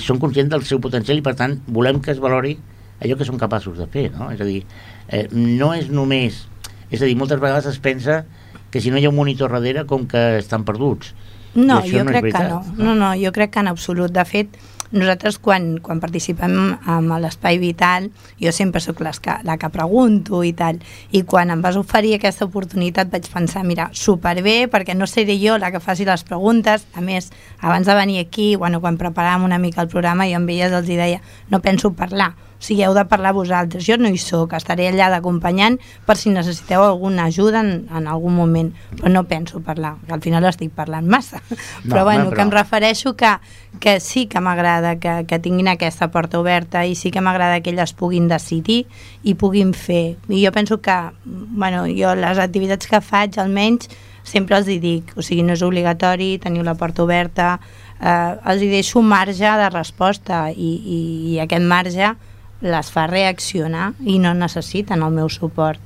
[0.00, 2.58] són conscients del seu potencial i per tant volem que es valori
[3.00, 4.30] allò que són capaços de fer, no?
[4.32, 4.64] És a dir,
[5.08, 6.46] eh, no és només...
[6.90, 8.24] És a dir, moltes vegades es pensa
[8.70, 11.14] que si no hi ha un monitor darrere com que estan perduts.
[11.54, 12.62] No, I jo no crec que no.
[12.76, 12.94] no.
[12.98, 14.12] No, jo crec que en absolut.
[14.14, 14.56] De fet,
[14.94, 16.54] nosaltres quan, quan participem
[16.90, 18.08] amb l'Espai Vital,
[18.40, 20.78] jo sempre sóc que, la que pregunto i tal,
[21.10, 25.58] i quan em vas oferir aquesta oportunitat vaig pensar, mira, superbé, perquè no seré jo
[25.58, 27.30] la que faci les preguntes, a més,
[27.60, 30.88] abans de venir aquí, bueno, quan preparàvem una mica el programa, jo amb elles els
[30.88, 32.32] deia, no penso parlar,
[32.64, 33.84] sigui, heu de parlar vosaltres.
[33.86, 38.34] Jo no hi sóc, estaré allà d'acompanyant per si necessiteu alguna ajuda en, en algun
[38.38, 41.42] moment, però no penso parlar, que al final estic parlant massa.
[41.50, 41.58] No,
[41.92, 43.34] però bueno, home, que em però- refereixo que,
[43.80, 47.70] que sí que m'agrada que, que tinguin aquesta porta oberta i sí que m'agrada que
[47.74, 48.86] elles puguin decidir
[49.22, 50.16] i puguin fer.
[50.28, 53.88] I jo penso que, bueno, jo les activitats que faig almenys
[54.24, 57.58] sempre els hi dic, o sigui, no és obligatori, teniu la porta oberta,
[58.00, 61.00] eh, els hi deixo un marge de resposta i, i,
[61.34, 62.14] i aquest marge
[62.62, 65.80] les fa reaccionar i no necessiten el meu suport.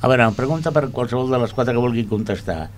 [0.00, 2.68] A veure, pregunta per qualsevol de les quatre que vulgui contestar.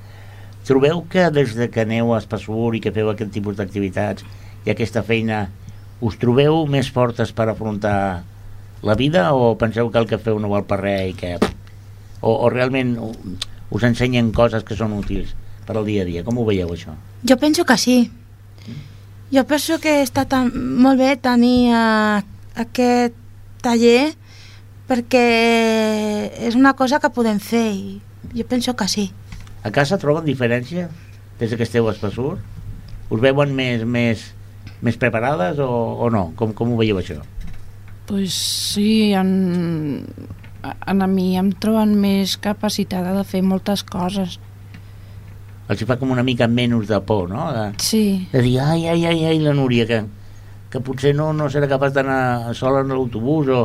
[0.65, 4.25] Trobeu que des de que aneu a Espassur i que feu aquest tipus d'activitats
[4.67, 5.49] i aquesta feina,
[6.01, 8.23] us trobeu més fortes per afrontar
[8.83, 11.37] la vida o penseu que el que feu no val per res i que...
[12.21, 15.33] O, o realment us ensenyen coses que són útils
[15.67, 16.25] per al dia a dia?
[16.25, 16.97] Com ho veieu, això?
[17.25, 17.99] Jo penso que sí.
[19.33, 22.21] Jo penso que està tan, molt bé tenir uh,
[22.63, 23.17] aquest
[23.65, 24.13] taller
[24.91, 25.25] perquè
[26.49, 28.01] és una cosa que podem fer i
[28.35, 29.11] jo penso que sí.
[29.63, 30.89] A casa troben diferència
[31.41, 32.39] des de que esteu a Espassur?
[33.11, 34.23] Us veuen més, més,
[34.83, 35.69] més preparades o,
[36.01, 36.31] o no?
[36.39, 37.21] Com, com ho veieu, això?
[38.11, 40.05] Pues sí, en,
[40.65, 44.39] en a mi em troben més capacitada de fer moltes coses.
[45.71, 47.51] Els fa com una mica menys de por, no?
[47.55, 50.01] De, Sí, de dir, ai, ai, ai, ai, la Núria, que,
[50.71, 53.63] que potser no, no serà capaç d'anar sola en l'autobús o,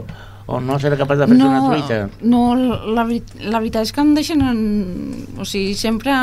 [0.48, 2.00] o no serà capaç de fer no, una truita.
[2.22, 4.62] no la, la veritat és que em deixen en,
[5.38, 6.14] o sigui, sempre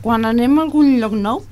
[0.00, 1.42] quan anem a algun lloc nou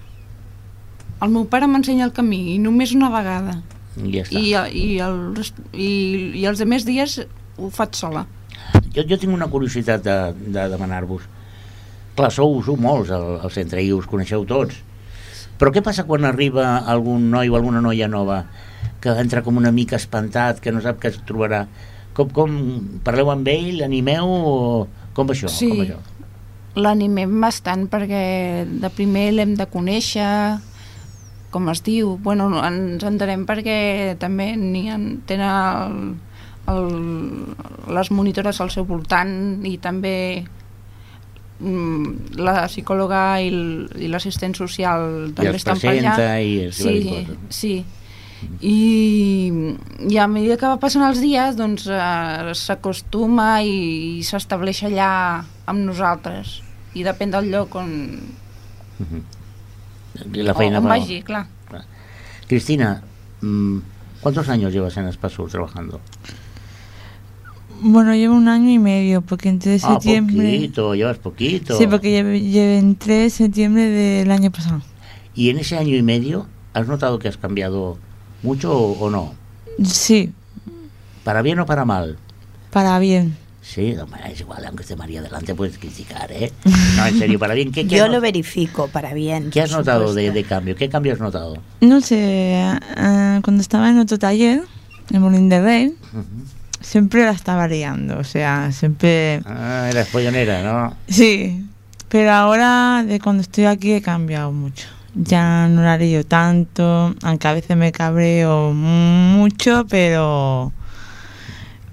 [1.19, 3.59] el meu pare m'ensenya el camí i només una vegada
[3.99, 4.39] I ja està.
[4.39, 5.19] i, i, el,
[5.75, 5.93] i,
[6.39, 7.21] i els demés dies
[7.59, 8.27] ho faig sola
[8.95, 10.15] Jo, jo tinc una curiositat de,
[10.55, 11.23] de demanar-vos.
[12.19, 14.81] Clar, sou, sou molts al, al centre i us coneixeu tots.
[15.59, 18.45] Però què passa quan arriba algun noi o alguna noia nova
[19.03, 21.65] que entra com una mica espantat, que no sap què es trobarà?
[22.15, 22.55] Com, com
[23.07, 24.55] parleu amb ell, l'animeu o
[25.15, 25.51] com va això?
[25.51, 25.71] Sí.
[25.71, 25.99] Com això?
[26.79, 28.23] l'animem bastant perquè
[28.69, 30.29] de primer l'hem de conèixer
[31.51, 34.85] com es diu bueno, ens entenem perquè també n'hi
[35.27, 35.97] tenen el,
[36.75, 36.85] el,
[37.97, 40.45] les monitores al seu voltant i també
[41.61, 47.73] la psicòloga i l'assistent social també estan per allà presenta i sí, sí.
[48.63, 49.51] I,
[50.07, 55.09] i a mesura que va passant els dies doncs eh, s'acostuma i, i s'estableix allà
[55.67, 56.61] amb nosaltres.
[56.95, 57.91] I depèn del lloc on,
[60.35, 61.47] I la feina on va- vagi, clar.
[62.47, 63.03] Cristina,
[63.43, 63.79] mm,
[64.21, 66.01] ¿cuántos años llevas en Espasur trabajando?
[67.81, 70.53] Bueno, llevo un año y medio, porque entré en Ah, septiembre.
[70.57, 71.79] poquito, llevas poquito.
[71.79, 74.83] Sí, porque llevé, llevé- entré en septiembre del año pasado.
[75.35, 77.99] ¿Y en ese año y medio has notado que has cambiado
[78.43, 79.35] mucho o, o no?
[79.85, 80.33] Sí,
[81.25, 82.17] ¿Para bien o para mal?
[82.71, 83.37] para bien.
[83.63, 83.95] Sí,
[84.31, 86.51] es igual, aunque esté María delante puedes criticar, ¿eh?
[86.97, 87.71] No, en serio, para bien.
[87.71, 89.51] ¿Qué, qué Yo lo verifico para bien.
[89.51, 90.75] qué has notado de, de cambio?
[90.75, 91.59] ¿Qué cambio has notado?
[91.83, 92.55] No sé,
[92.97, 94.63] ah, cuando estaba en otro taller,
[95.11, 96.25] el Molín de Rey, Uh -huh.
[96.81, 99.41] Siempre la está variando, o sea, siempre...
[99.47, 100.97] Ah, eres pollonera, ¿no?
[101.09, 101.65] Sí,
[102.09, 104.87] pero ahora de cuando estoy aquí he cambiado mucho.
[105.15, 110.73] Ya no la lío tanto, aunque a veces me cabreo mucho, pero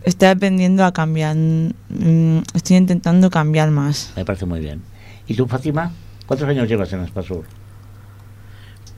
[0.03, 1.35] estoy aprendiendo a cambiar.
[1.35, 4.11] mm, Estoy intentando cambiar más.
[4.15, 4.81] Me parece muy bien.
[5.27, 5.91] ¿Y tú, Fátima?
[6.27, 7.45] ¿Cuántos años llevas en Espasur?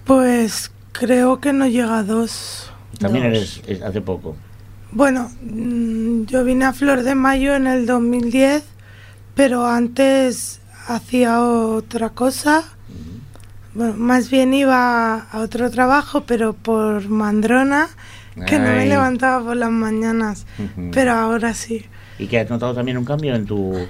[0.05, 2.71] Pues creo que no llega a dos.
[2.99, 3.37] También Dos.
[3.37, 4.35] eres es hace poco.
[4.91, 8.63] Bueno, mm, yo vine a Flor de Mayo en el 2010,
[9.35, 12.63] pero antes hacía otra cosa.
[13.73, 17.89] Bueno, más bien iba a otro trabajo, pero por mandrona,
[18.47, 20.45] que no me levantaba por las mañanas.
[20.93, 21.85] Pero ahora sí.
[22.17, 23.87] ¿Y que has notado también un cambio en tu...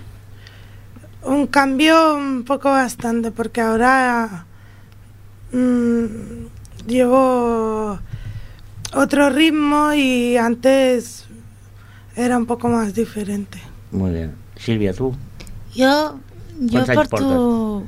[1.23, 4.45] Un cambio un poco bastante, porque ahora
[5.51, 7.99] mm, llevo
[8.93, 11.25] otro ritmo y antes
[12.15, 13.59] era un poco más diferente.
[13.91, 14.35] Muy bien.
[14.57, 15.13] Silvia, tú?
[15.75, 16.17] Jo,
[16.59, 17.83] jo Quants porto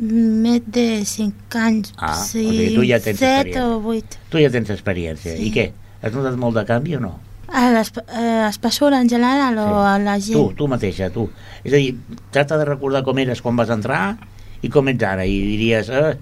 [0.00, 1.92] més de 5 anys.
[1.96, 3.64] Ah, o sigui, tu ja tens 7 experiència.
[3.66, 4.18] o 8.
[4.30, 5.32] Tu ja tens experiència.
[5.36, 5.48] Sí.
[5.48, 5.64] I què?
[6.02, 7.14] Has notat molt de canvi o no?
[7.48, 9.86] A l'Esp- eh, Espessura en general o Sí.
[9.88, 10.56] a la Tu, gent?
[10.56, 11.28] tu mateixa, tu.
[11.64, 11.96] És a dir,
[12.30, 14.18] tracta de recordar com eres quan vas entrar
[14.62, 15.24] i com ets ara.
[15.26, 16.16] I diries, eh,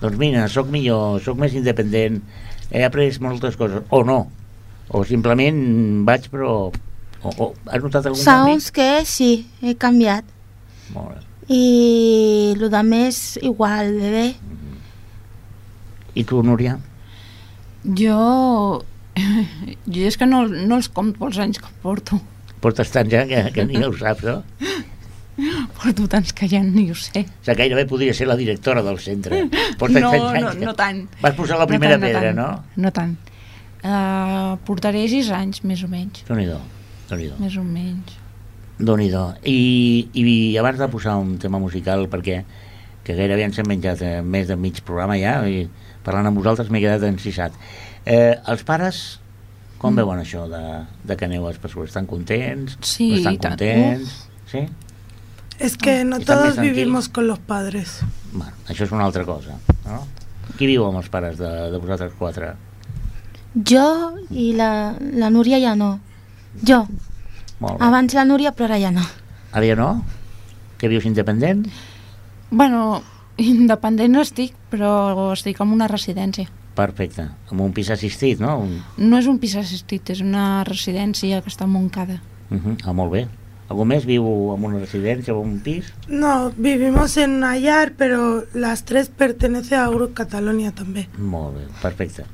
[0.00, 2.22] doncs mira, sóc millor, sóc més independent,
[2.70, 3.82] he après moltes coses.
[3.90, 4.20] O no.
[4.90, 6.70] O simplement vaig però...
[7.20, 10.24] O, o, has notat algun Segons que sí, he canviat.
[10.24, 10.94] canvi?
[10.94, 11.26] Molt bé.
[11.50, 14.26] I el de més igual, de bé.
[16.14, 16.78] I tu, Núria?
[17.84, 18.20] Jo...
[19.90, 22.20] Jo és que no, no els compto els anys que porto.
[22.62, 24.40] Portes tant ja que, que ni ho saps, no?
[25.78, 27.24] Porto tants que ja ni ho sé.
[27.26, 29.44] O sigui, gairebé podria ser la directora del centre.
[29.78, 31.04] Portes no, no, no tant.
[31.22, 32.48] Vas posar la primera no tant, pedra, no?
[32.50, 32.56] no?
[32.56, 33.16] Tant, no tant.
[33.80, 36.24] Uh, portaré sis anys, més o menys.
[36.28, 36.58] Déu-n'hi-do,
[37.08, 37.38] déu-n'hi-do.
[37.40, 38.16] Més o menys.
[38.80, 39.08] déu nhi
[39.44, 39.58] I,
[40.14, 42.42] I abans de posar un tema musical, perquè
[43.04, 45.64] que gairebé ens hem menjat eh, més de mig programa ja, i
[46.04, 47.56] parlant amb vosaltres m'he quedat encisat.
[48.04, 49.20] Eh, els pares,
[49.78, 49.96] com Mm.
[49.96, 51.86] veuen això de, de que aneu a Espessura?
[51.88, 52.76] Estan contents?
[52.84, 53.56] Sí, no estan i tant.
[53.56, 54.28] contents?
[54.50, 54.66] Sí?
[55.60, 56.76] Es que no ¿Están todos más tranquilos?
[56.76, 58.00] vivimos con los padres.
[58.32, 60.06] Bueno, això és una altra cosa, no?
[60.56, 62.54] Qui viu amb els pares de, de vosaltres quatre?
[63.68, 65.98] Jo i la, la Núria ja no.
[66.66, 66.86] Jo.
[67.60, 67.86] Molt bé.
[67.86, 69.04] Abans la Núria, però ara ja no.
[69.52, 69.90] Ara ja no?
[70.78, 71.66] Que vius independent?
[72.50, 73.02] Bueno,
[73.36, 76.48] independent no estic, però estic en una residència.
[76.78, 77.26] Perfecte.
[77.50, 78.56] Amb un pis assistit, no?
[78.64, 78.78] Un...
[78.96, 82.20] No és un pis assistit, és una residència que està a Montcada.
[82.50, 82.76] Uh -huh.
[82.84, 83.28] Ah, molt bé.
[83.70, 85.92] Algú més viu en una residència o en un pis?
[86.10, 91.06] No, vivimos en Nayar, pero las tres pertenecen al Grupo Catalonia también.
[91.18, 92.26] Molt bé, perfecte.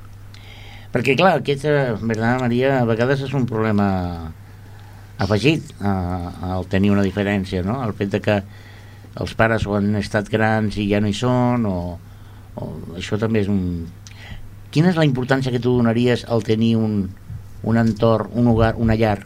[0.95, 4.33] Perquè, clar, aquest, eh, verdad, Maria, a vegades és un problema
[5.21, 5.93] afegit a,
[6.57, 7.83] al tenir una diferència, no?
[7.85, 8.41] El fet de que
[9.21, 11.77] els pares o han estat grans i ja no hi són, o,
[12.57, 13.85] o això també és un...
[14.73, 17.11] Quina és la importància que tu donaries al tenir un,
[17.61, 19.19] un entorn, un hogar, una llar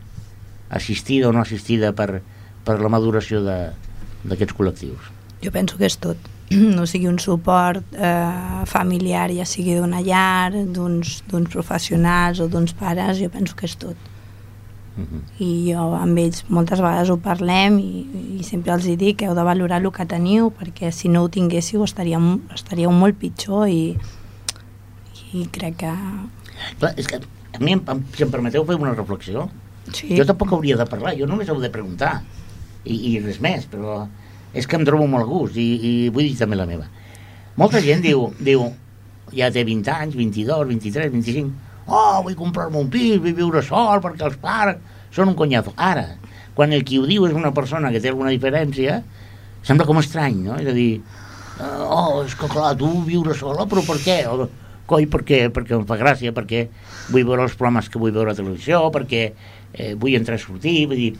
[0.70, 2.22] assistida o no assistida per,
[2.64, 3.72] per la maduració de-
[4.24, 5.10] d'aquests col·lectius?
[5.42, 6.16] Jo penso que és tot.
[6.82, 13.18] O sigui, un suport eh, familiar, ja sigui d'una llar, d'uns professionals o d'uns pares,
[13.22, 13.96] jo penso que és tot.
[14.98, 15.20] Uh -huh.
[15.38, 18.06] I jo amb ells moltes vegades ho parlem i,
[18.40, 21.22] i sempre els hi dic que heu de valorar el que teniu perquè si no
[21.22, 23.96] ho tinguéssiu estaríeu, estaríeu molt pitjor i,
[25.32, 25.92] i crec que...
[26.80, 27.16] Clar, és que
[27.54, 29.48] a mi, em- si em permeteu fer una reflexió,
[29.94, 30.12] Sí.
[30.16, 32.20] jo tampoc hauria de parlar, jo només heu de preguntar
[32.84, 34.04] i, i res més, però
[34.54, 36.86] és que em trobo molt gust i, i vull dir també la meva
[37.60, 38.68] molta gent diu, diu
[39.34, 44.02] ja té 20 anys, 22, 23, 25 oh, vull comprar-me un pis, vull viure sol
[44.04, 44.80] perquè els pares
[45.14, 46.06] són un conyazo ara,
[46.54, 49.00] quan el qui ho diu és una persona que té alguna diferència
[49.66, 50.58] sembla com estrany, no?
[50.62, 50.92] és a dir
[51.60, 54.18] oh, és que clar, tu viure sola, però per què?
[54.30, 54.48] O,
[54.90, 56.66] coi, perquè, perquè em fa gràcia, perquè
[57.10, 59.28] vull veure els programes que vull veure a televisió, perquè
[59.74, 61.12] eh, vull entrar i sortir, vull dir,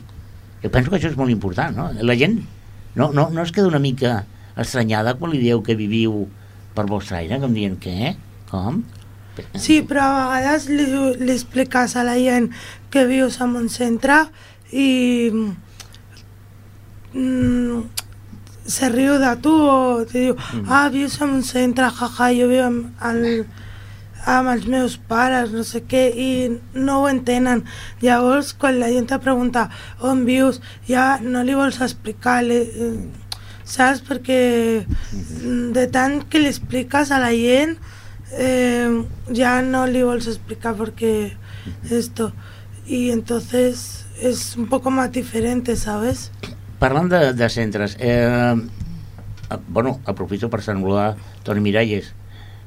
[0.63, 1.89] jo penso que això és molt important, no?
[2.05, 2.39] La gent
[2.95, 4.25] no, no, no es queda una mica
[4.59, 6.25] estranyada quan li dieu que viviu
[6.75, 8.15] per vostre aire, com dient, què?
[8.51, 8.83] Com?
[9.55, 10.85] Sí, però a vegades li,
[11.21, 12.51] li expliques a la gent
[12.91, 14.25] que vius en un centre
[14.75, 15.31] i
[17.15, 17.81] mm,
[18.67, 20.35] se riu de tu o te diu,
[20.67, 23.45] ah, vius en un centre, jaja, jo viu amb, el,
[24.25, 26.29] amb els meus pares, no sé què, i
[26.73, 27.63] no ho entenen.
[28.01, 32.93] Llavors, quan la gent te pregunta on vius, ja no li vols explicar, li, eh,
[33.63, 34.03] saps?
[34.07, 34.41] Perquè
[34.85, 37.77] mm, de tant que li expliques a la gent,
[38.37, 38.89] eh,
[39.35, 41.13] ja no li vols explicar perquè
[41.89, 42.31] esto.
[42.85, 46.31] Y entonces es un poco más diferente, ¿sabes?
[46.79, 48.55] Parlant de, de centres, eh,
[49.67, 52.15] bueno, aprofito per saludar Toni Miralles,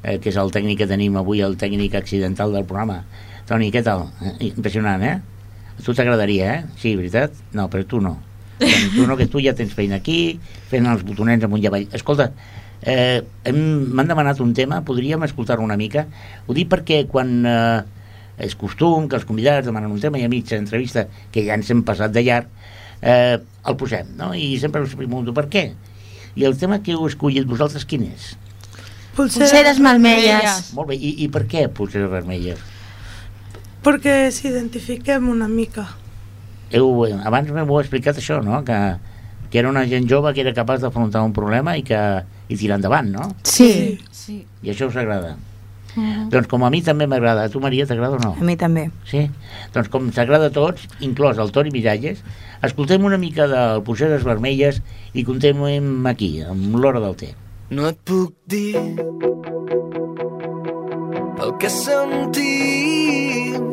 [0.04, 3.00] eh, que és el tècnic que tenim avui, el tècnic accidental del programa.
[3.48, 4.06] Toni, què tal?
[4.22, 5.16] Eh, impressionant, eh?
[5.74, 6.78] A tu t'agradaria, eh?
[6.80, 7.34] Sí, veritat?
[7.56, 8.18] No, però tu no.
[8.58, 10.38] Tu no, que tu ja tens feina aquí,
[10.70, 11.88] fent els botonets amunt i avall.
[11.96, 12.28] Escolta,
[12.86, 16.06] eh, m'han demanat un tema, podríem escoltar-lo una mica?
[16.46, 17.82] Ho dic perquè quan eh,
[18.46, 21.70] és costum que els convidats demanen un tema i a mitja entrevista, que ja ens
[21.72, 22.48] hem passat de llarg,
[23.02, 24.32] eh, el posem, no?
[24.34, 25.68] I sempre us pregunto per què.
[26.34, 28.34] I el tema que heu escollit vosaltres quin és?
[29.16, 30.70] Pulseres malmelles.
[30.74, 32.60] Molt bé, i, i per què pulseres vermelles?
[33.84, 35.86] Perquè s'identifiquem una mica.
[36.74, 38.62] Heu, abans m'heu explicat això, no?
[38.66, 38.78] Que,
[39.52, 42.00] que era una gent jove que era capaç d'afrontar un problema i que
[42.48, 43.28] i tirar endavant, no?
[43.46, 43.98] Sí.
[44.12, 44.40] Sí.
[44.64, 45.36] I això us agrada.
[45.94, 47.44] Doncs com a mi també m'agrada.
[47.46, 48.32] A tu, Maria, t'agrada o no?
[48.34, 48.88] A mi també.
[49.06, 49.28] Sí?
[49.74, 52.24] Doncs com s'agrada a tots, inclòs el Toni Miralles,
[52.66, 54.80] escoltem una mica del Pulseres Vermelles
[55.14, 57.30] i continuem aquí, amb l'hora del té.
[57.74, 58.76] No et puc dir
[61.44, 63.64] el que sentim.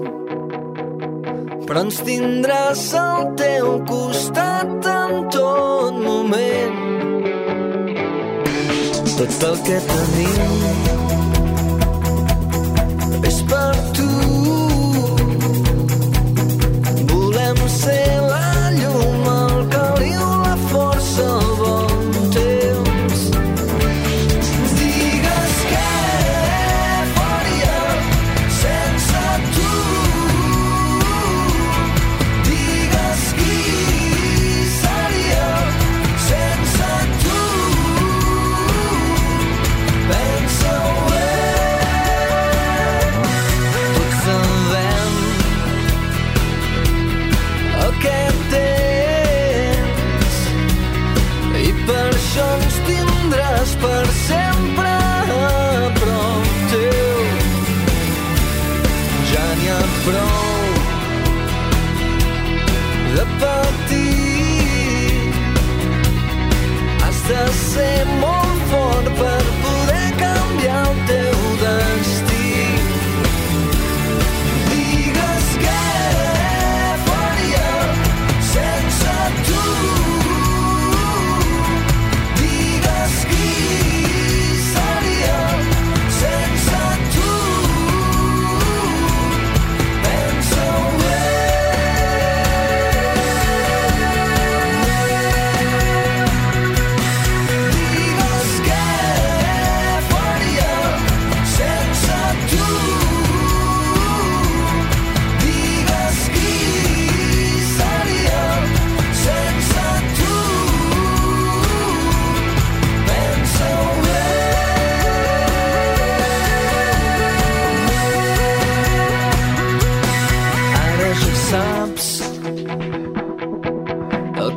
[1.68, 6.80] Però ens tindràs al teu costat en tot moment.
[9.20, 10.52] Tot el que tenim
[13.30, 14.10] és per tu.
[17.14, 18.31] Volem ser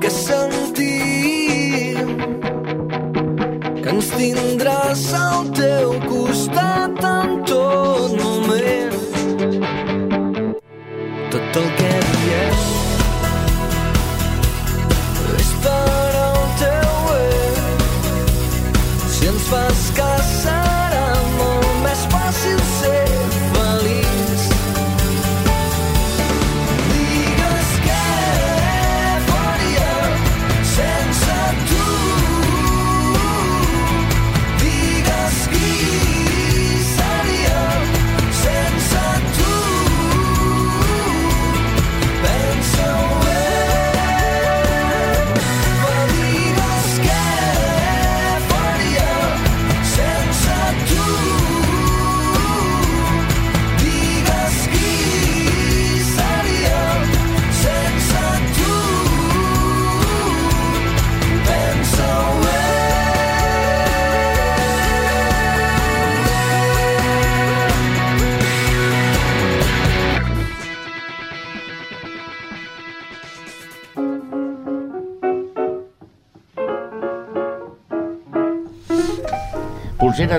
[0.01, 0.85] que sentim
[3.83, 5.54] que ens tindràs al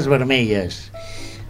[0.06, 0.92] Pulseres vermelles.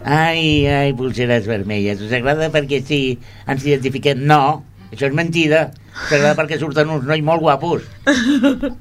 [0.04, 2.00] Ai, ai, pulseres vermelles.
[2.00, 4.22] Us agrada perquè sí, ens identifiquem?
[4.24, 5.66] No, això és mentida.
[5.92, 7.84] Us agrada perquè surten uns nois molt guapos?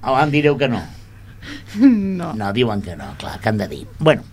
[0.06, 0.80] O em direu que no?
[1.76, 2.32] No.
[2.34, 3.82] No, diuen que no, clar, que han de dir.
[4.00, 4.24] Bueno,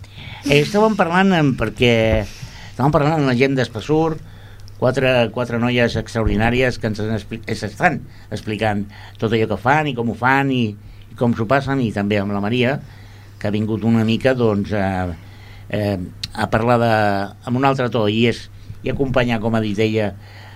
[0.47, 4.15] eh, estàvem parlant en, perquè estàvem parlant amb la gent d'Espassur
[4.79, 7.99] quatre, quatre noies extraordinàries que ens eh, s'estan
[8.31, 8.87] explicant
[9.19, 10.65] tot allò que fan i com ho fan i,
[11.11, 12.79] i com s'ho passen i també amb la Maria
[13.43, 15.11] que ha vingut una mica doncs a,
[15.73, 15.99] eh,
[16.33, 16.93] a parlar de,
[17.49, 18.45] amb un altre to i, és,
[18.85, 20.13] i acompanyar, com ha dit ella,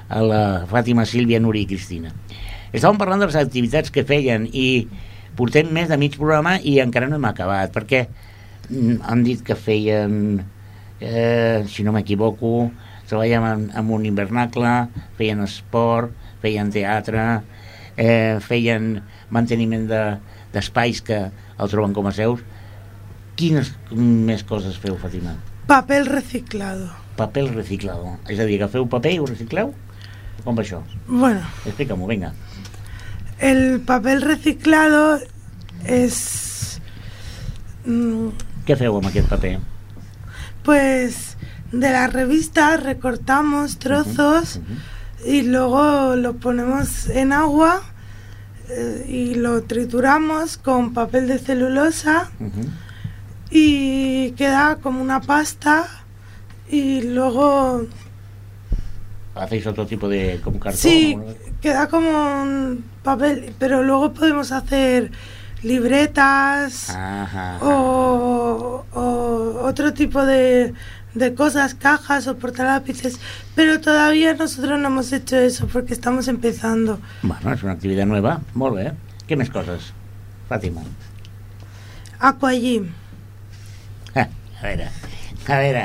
[0.08, 0.40] a la
[0.70, 2.12] Fàtima, Sílvia, Núria i Cristina.
[2.72, 4.86] Estàvem parlant de les activitats que feien i
[5.36, 8.04] portem més de mig programa i encara no hem acabat perquè
[8.70, 10.38] mm, han dit que feien
[11.00, 12.70] eh, si no m'equivoco
[13.08, 14.72] treballaven en, en un invernacle
[15.18, 16.10] feien esport,
[16.42, 17.26] feien teatre
[17.96, 18.96] eh, feien
[19.30, 20.16] manteniment de-
[20.54, 22.40] d'espais que el troben com a seus
[23.36, 25.36] quines més coses feu, Fàtima?
[25.66, 26.88] Papel reciclado.
[27.16, 29.72] Paper reciclado és a dir, que feu paper i ho recicleu?
[30.44, 30.82] Com va això?
[31.08, 32.32] Bueno, Explica-m'ho, vinga
[33.38, 35.18] el papel reciclado
[35.84, 36.80] es...
[37.84, 38.28] mm,
[38.66, 39.58] què feu amb aquest paper?
[40.64, 41.36] Pues
[41.72, 45.28] de la revista recortamos trozos Ujú.
[45.30, 47.82] y luego lo ponemos en agua
[48.70, 52.70] eh, y lo trituramos con papel de celulosa Ujú.
[53.50, 55.86] Y queda como una pasta
[56.68, 57.82] y luego
[59.34, 60.80] Hacéis otro tipo de como cartón.
[60.80, 61.16] sí
[61.60, 65.10] queda como un papel pero luego podemos hacer
[65.62, 67.58] libretas Ajá.
[67.62, 70.74] o, o otro tipo de,
[71.14, 73.18] de cosas, cajas o portalápices,
[73.54, 77.00] pero todavía nosotros no hemos hecho eso porque estamos empezando.
[77.22, 78.40] Bueno, és una activitat nueva.
[78.54, 78.92] Molt bé.
[79.26, 79.90] Què més coses?
[80.48, 80.84] Fàtima.
[82.20, 82.92] Aquagym.
[84.62, 84.88] Ah, A veure,
[85.46, 85.82] a veure,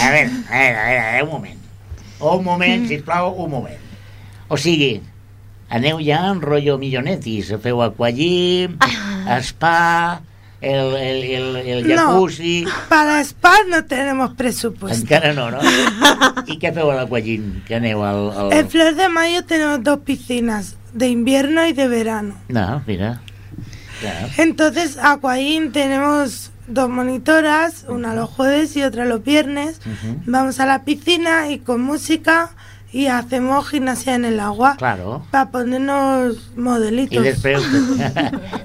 [0.00, 1.58] a veure, a veure, a veure, un moment.
[2.20, 3.80] Un moment, sisplau, un moment.
[4.48, 5.00] O sigui,
[5.72, 8.76] aneu ja en rotllo millonetis, feu aquagym,
[9.42, 10.20] spa,
[10.60, 11.96] el, el, el, el No.
[12.12, 12.64] jacuzzi...
[12.88, 15.02] Para spa no tenemos presupuesto.
[15.02, 15.58] Encara no, no?
[16.46, 17.64] I què feu a l'aquagym?
[17.66, 18.30] Que aneu al...
[18.30, 18.52] al...
[18.54, 22.36] En Flor de Mayo tenemos dos piscinas, de invierno y de verano.
[22.48, 23.20] No, mira.
[24.00, 24.28] Claro.
[24.38, 29.80] Entonces, Aquagym tenemos dos monitoras, una los jueves y otra los viernes.
[30.26, 32.50] Vamos a la piscina y con música
[32.92, 34.76] y hacemos gimnasia en el agua.
[34.76, 35.24] Claro.
[35.30, 37.24] Para ponernos modelitos.
[37.24, 37.62] I després,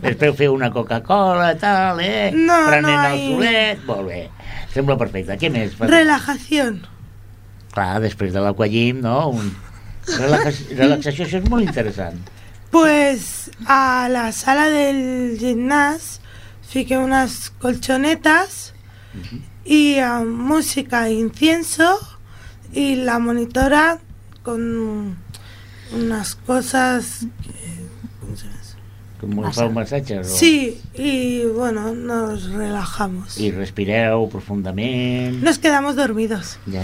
[0.04, 2.32] després feu una Coca-Cola tal, eh?
[2.36, 4.30] No, no, i- solet, molt bé.
[4.74, 5.38] Sembla perfecte.
[5.40, 5.76] Què més?
[5.80, 5.90] Fas?
[5.90, 6.82] Relajación.
[7.72, 8.42] Clar, després de
[9.02, 9.30] no?
[9.30, 9.54] Un...
[10.08, 10.68] Relaxa...
[10.82, 12.20] Relaxació, això és molt interessant.
[12.72, 15.38] Pues a la sala del
[16.68, 18.74] fiqué unas colchonetas
[19.66, 21.98] y ah, música e incienso
[22.74, 24.00] y la monitora
[24.44, 25.18] con
[25.94, 27.26] unas cosas...
[27.42, 27.88] que-
[28.20, 28.76] ¿cómo se llama eso?
[29.20, 30.20] Com us fa un massatge?
[30.20, 30.24] O...
[30.24, 33.40] Sí, y bueno, nos relajamos.
[33.40, 35.42] I respireu profundament...
[35.42, 36.60] Nos quedamos dormidos.
[36.70, 36.84] Ja.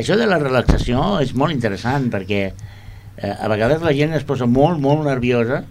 [0.00, 2.40] Això de la relaxació és molt interessant perquè
[3.18, 5.64] eh, a vegades la gent es posa molt, molt nerviosa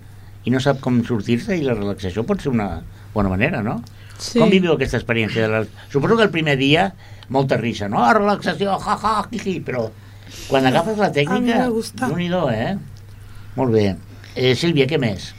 [0.50, 2.82] i no sap com sortir-se i la relaxació pot ser una
[3.14, 3.78] bona manera, no?
[4.18, 4.40] Sí.
[4.42, 5.46] Com viviu aquesta experiència?
[5.46, 5.88] De la...
[5.94, 6.90] Suposo que el primer dia
[7.30, 8.02] molta risa, no?
[8.02, 9.86] Ah, relaxació, ja, ja, jiji, però
[10.50, 11.60] quan agafes la A mi tècnica,
[12.02, 12.74] déu nhi eh?
[13.56, 13.86] Molt bé.
[14.36, 15.32] Eh, Sílvia, què més?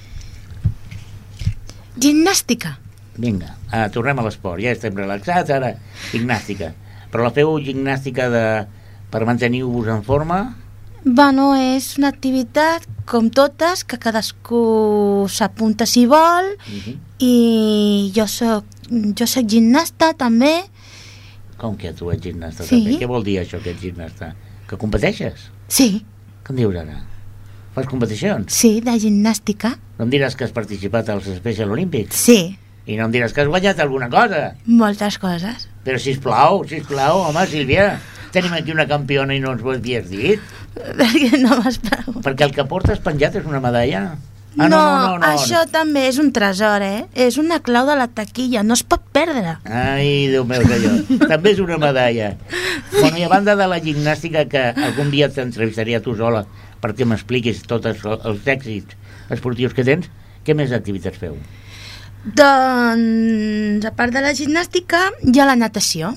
[2.00, 2.76] Gimnàstica.
[3.20, 4.62] Vinga, ah, tornem a l'esport.
[4.62, 5.74] Ja estem relaxats, ara
[6.12, 6.72] gimnàstica.
[7.10, 8.44] Però la feu gimnàstica de...
[9.10, 10.40] per mantenir-vos en forma?
[11.04, 16.96] Bueno, és una activitat com totes, que cadascú s'apunta si vol Uh -huh.
[17.18, 18.64] i jo soc,
[19.18, 20.64] jo soc gimnasta també.
[21.56, 22.84] Com que tu ets gimnasta Sí.
[22.84, 22.98] també?
[22.98, 24.34] Què vol dir això que ets gimnasta?
[24.68, 25.50] Que competeixes?
[25.68, 26.04] Sí,
[26.48, 27.02] em dius ara?
[27.74, 28.52] Fas competicions?
[28.52, 29.78] sí, de gimnàstica.
[29.98, 32.16] No em diràs que has participat als Special Olympics?
[32.16, 34.54] Sí, I no em diràs que has guanyat alguna cosa?
[34.66, 35.68] moltes coses.
[35.84, 38.00] Però sisplau, sisplau, home, Sílvia,
[38.34, 40.56] tenim aquí una campiona i no ens ho havies dit?
[40.74, 42.24] Perquè no m'has preguntat.
[42.26, 44.10] Perquè el que portes penjat és una medalla?
[44.56, 44.78] no,
[45.22, 47.04] això també és un tresor, eh?
[47.14, 49.58] És una clau de la taquilla, no es pot perdre.
[49.64, 52.32] Ai, Déu meu senyor, també és una medalla.
[52.96, 56.44] Bueno, i a banda de la gimnàstica, que algun dia t'entrevistaré a tu sola
[56.80, 58.96] perquè m'expliquis tots els èxits
[59.30, 60.08] esportius que tens,
[60.44, 61.36] què més activitats feu?
[62.24, 66.14] Doncs, a part de la gimnàstica, hi ha la natació.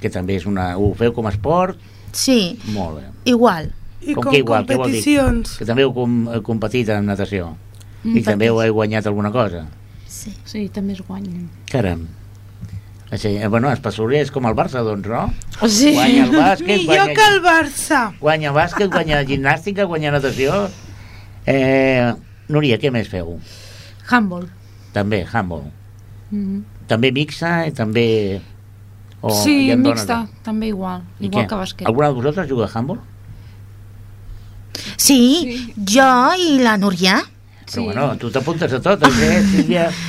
[0.00, 0.74] Que també és una...
[0.78, 1.78] Ho feu com a esport?
[2.12, 3.06] Sí, Molt bé.
[3.30, 3.72] igual.
[4.00, 5.00] Y Com con que igual, què vol dir?
[5.00, 5.56] competiciones.
[5.58, 7.54] Que també heu com, competit en natació.
[8.04, 9.64] Mm, I també heu guanyat alguna cosa.
[10.06, 10.34] Sí.
[10.44, 11.48] Sí, també es guanyen.
[11.70, 12.06] Caram.
[13.10, 15.68] Així, eh, bueno, Espassolé és com el Barça, doncs, no?
[15.68, 15.92] Sí.
[15.94, 18.00] Guanya el bàsquet, yo guanya, que el Barça.
[18.20, 20.68] guanya bàsquet, guanya gimnàstica, guanya natació.
[21.46, 22.12] Eh,
[22.48, 23.38] Núria, què més feu?
[24.10, 24.48] Handball.
[24.92, 25.70] També, handball.
[26.30, 28.40] Mm També mixa i també...
[29.24, 31.00] O sí, dones- mixta, també igual.
[31.20, 31.48] I Igual què?
[31.48, 31.86] que bàsquet.
[31.88, 33.00] Alguna de vosaltres juga a handball?
[34.96, 36.08] Sí, jo
[36.38, 37.20] i la Núria.
[37.70, 39.88] Però bueno, tu t'apuntes a totes, eh, Sílvia?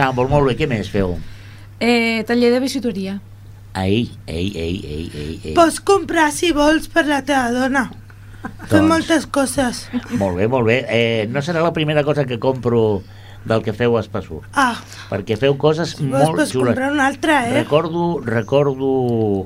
[0.00, 1.10] Ah, molt, molt bé, què més feu?
[1.78, 3.18] Eh, taller de bisuteria.
[3.76, 5.52] Ei, ei, ei, ei, ei, ei.
[5.54, 7.82] Pots comprar, si vols, per la teva dona.
[8.70, 8.88] Fem Doncs.
[8.88, 9.82] moltes coses.
[10.16, 10.78] Molt bé, molt bé.
[10.88, 13.02] Eh, no serà la primera cosa que compro
[13.44, 14.76] del que feu a Espassur, Ah,
[15.08, 16.74] perquè feu coses si vols, molt xules.
[16.74, 17.54] comprar una altra, eh?
[17.62, 18.90] Recordo, recordo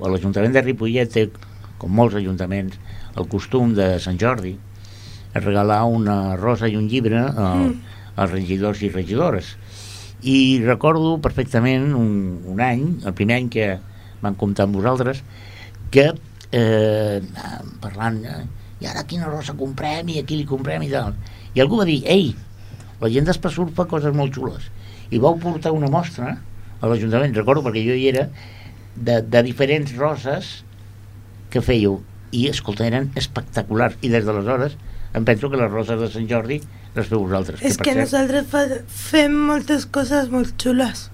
[0.05, 1.29] a l'Ajuntament de Ripollet té,
[1.79, 2.79] com molts ajuntaments,
[3.17, 4.57] el costum de Sant Jordi
[5.35, 7.75] regalar una rosa i un llibre al,
[8.17, 9.57] als regidors i regidores.
[10.23, 13.67] I recordo perfectament un, un any, el primer any que
[14.23, 15.23] van comptar amb vosaltres,
[15.91, 16.13] que
[16.55, 17.21] eh,
[17.83, 18.47] parlant, eh,
[18.81, 21.15] i ara quina rosa comprem i a qui li comprem i tal.
[21.55, 22.33] I algú va dir, ei,
[23.05, 24.71] la gent d'Espassur fa coses molt xules.
[25.13, 26.39] I vau portar una mostra
[26.81, 28.29] a l'Ajuntament, recordo perquè jo hi era,
[28.97, 30.57] de, de diferents roses
[31.53, 32.01] que fèieu.
[32.35, 33.99] I, escolta, eren espectaculars.
[34.03, 34.79] I des d'aleshores
[35.15, 36.59] em penso que les roses de Sant Jordi
[36.95, 37.63] les feu vosaltres.
[37.63, 41.09] És que cert, nosaltres fa, fem moltes coses molt xules.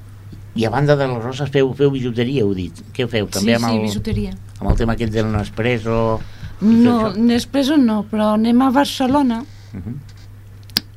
[0.56, 2.80] I a banda de les roses feu, feu bijuteria, heu dit.
[2.96, 3.28] Què feu?
[3.32, 4.34] També sí, amb, sí, el, bisuteria.
[4.58, 5.96] amb el tema aquest del Nespresso...
[6.60, 6.96] No.
[7.16, 9.40] Nespresso no, però anem a Barcelona
[9.72, 9.94] Uh -huh.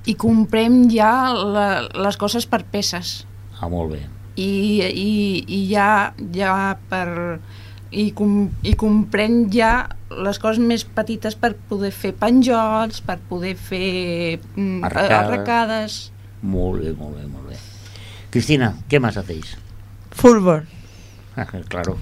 [0.06, 1.68] I comprem ja la,
[2.06, 3.24] les coses per peces.
[3.60, 4.02] Ah, molt bé.
[4.36, 5.12] I, i,
[5.48, 6.56] i ja, ja
[6.90, 7.40] per...
[7.94, 13.54] I, com, I comprem ja les coses més petites per poder fer penjols, per poder
[13.54, 15.20] fer mm, Arracades.
[15.20, 15.98] arracades.
[16.42, 17.60] Molt bé, molt bé, molt bé.
[18.34, 19.58] Cristina, ¿qué más hacéis?
[20.10, 20.66] Fútbol.
[21.36, 21.98] Ah, claro,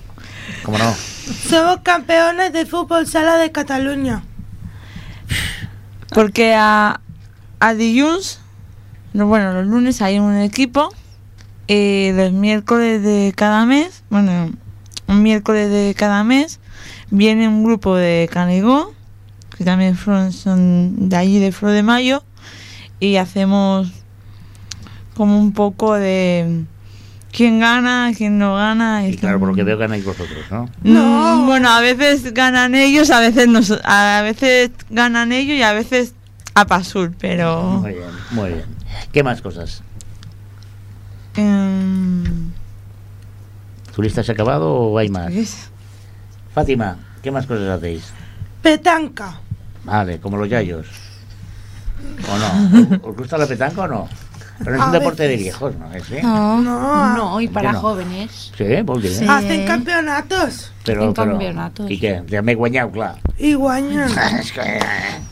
[0.63, 0.93] cómo no.
[0.93, 4.23] Somos campeones de fútbol sala de Cataluña.
[6.13, 6.99] Porque a,
[7.61, 7.75] a
[9.13, 10.89] no, bueno, los lunes hay un equipo,
[11.67, 14.51] y los miércoles de cada mes, bueno,
[15.07, 16.59] un miércoles de cada mes,
[17.11, 18.93] viene un grupo de Canigó,
[19.57, 22.23] que también son, son de allí de Flor de Mayo,
[22.99, 23.91] y hacemos
[25.15, 26.63] como un poco de
[27.31, 29.07] quién gana, quién no gana.
[29.07, 30.67] Y claro, quién- por lo que veo ganáis vosotros, ¿no?
[30.83, 31.37] No.
[31.37, 35.73] Mm, bueno, a veces ganan ellos, a veces nos, a veces ganan ellos y a
[35.73, 36.15] veces
[36.53, 38.65] a Pasul, pero Muy bien, muy bien.
[39.11, 39.81] ¿Qué más cosas?
[43.95, 45.31] ¿Tu lista se ha acabado o hay más?
[46.53, 48.11] Fátima, ¿qué más cosas hacéis?
[48.61, 49.39] Petanca.
[49.83, 50.87] Vale, como los yayos.
[52.29, 52.97] ¿O no?
[52.97, 54.09] ¿Os- ¿Os gusta la petanca o no?
[54.63, 55.43] Pero no es A un deporte de veces.
[55.43, 55.91] viejos, ¿no?
[55.93, 56.21] ¿Es, eh?
[56.23, 56.61] No.
[56.61, 57.15] No.
[57.15, 57.79] No, y para no?
[57.81, 58.51] jóvenes.
[58.57, 58.63] Sí,
[59.01, 59.11] dir.
[59.11, 59.25] Sí.
[59.27, 61.89] Hacen campeonatos Però, en però, campeonatos.
[61.91, 62.13] I què?
[62.29, 63.19] Ja m'he guanyat, clar.
[63.37, 64.09] y guañan.
[64.39, 64.61] És que...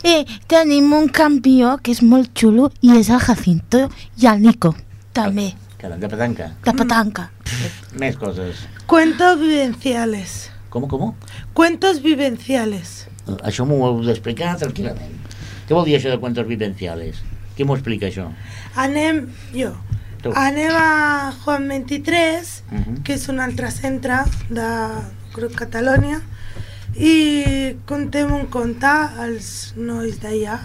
[0.02, 4.74] Eh, tenim un campió que és molt xulo i és el Jacinto i el Nico,
[5.12, 6.50] també, Caram, de petanca.
[6.64, 7.30] de petanca.
[7.98, 8.56] Més coses.
[8.86, 10.50] Cuentos vivenciales.
[10.70, 11.14] Com, com?
[11.52, 13.06] Cuentos vivenciales.
[13.42, 15.18] Això m'ho heu d'explicar tranquil·lament.
[15.66, 17.22] Què vol dir això de cuentos vivenciales?
[17.60, 18.22] Qui m'ho explica, això?
[18.80, 19.74] Anem, jo,
[20.22, 20.30] Tu.
[20.32, 23.02] anem a Juan 23, Mhm.
[23.04, 24.68] que és un altre centre de
[25.34, 26.22] Grup Catalònia,
[26.96, 30.56] i contem un conte als nois d'allà.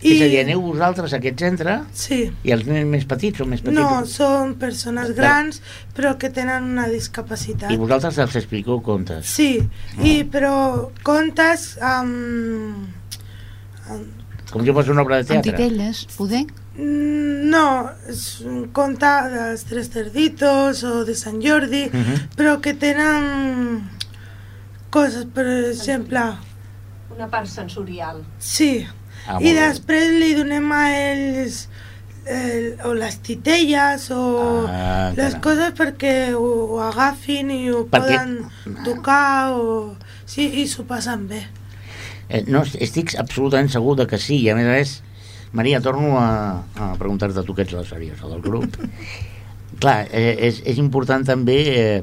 [0.00, 0.14] I...
[0.16, 2.32] És a dir, aneu vosaltres a aquest centre Sí.
[2.42, 3.78] i els nens més petits són més petits?
[3.82, 5.60] No, són persones grans,
[5.94, 7.70] però que tenen una discapacitat.
[7.70, 9.26] I vosaltres els expliqueu contes?
[9.26, 9.60] Sí,
[10.00, 12.88] i, però contes amb...
[13.90, 14.21] amb
[14.52, 15.52] Com si fos una obra de Amb teatre?
[15.56, 16.44] titelles, poder?
[16.76, 22.28] Mm, No, és un conte dels Tres Cerditos o de Sant Jordi, Mhm.
[22.36, 23.90] però que tenen
[24.90, 26.20] coses, per exemple,
[27.14, 28.22] Una part sensorial.
[28.38, 28.86] sí,
[29.26, 31.68] Ah, i després li donem a ells
[32.26, 35.40] el, o les titelles o Ah, les caram.
[35.42, 36.42] coses perquè ho,
[36.74, 39.94] ho agafin i ho Perquè- poden tocar o...
[40.24, 41.46] Sí, i s'ho passen bé.
[42.28, 44.94] Eh, no, estic absolutament segur de que sí, i a més a més,
[45.52, 48.78] Maria, torno a, a preguntar-te tu que ets la seriosa del grup.
[49.82, 52.00] Clar, eh, és, és important també eh,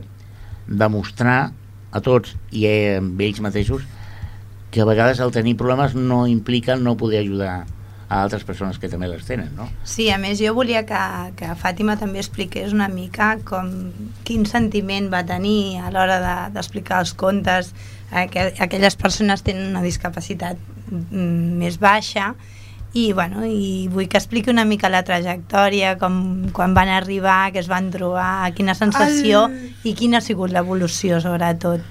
[0.67, 1.39] demostrar
[1.89, 3.86] a tots i eh, amb ells mateixos
[4.70, 7.65] que a vegades el tenir problemes no implica no poder ajudar
[8.10, 9.68] a altres persones que també les tenen, no?
[9.86, 10.99] Sí, a més jo volia que,
[11.38, 13.70] que Fàtima també expliqués una mica com,
[14.26, 17.70] quin sentiment va tenir a l'hora de- d'explicar els contes
[18.12, 20.57] a que aquelles persones tenen una discapacitat
[20.89, 22.34] mm, més baixa
[22.97, 27.62] i, bueno, i vull que expliqui una mica la trajectòria, com quan van arribar, què
[27.62, 31.86] es van trobar, quina sensació El- i quina ha sigut l'evolució sobretot.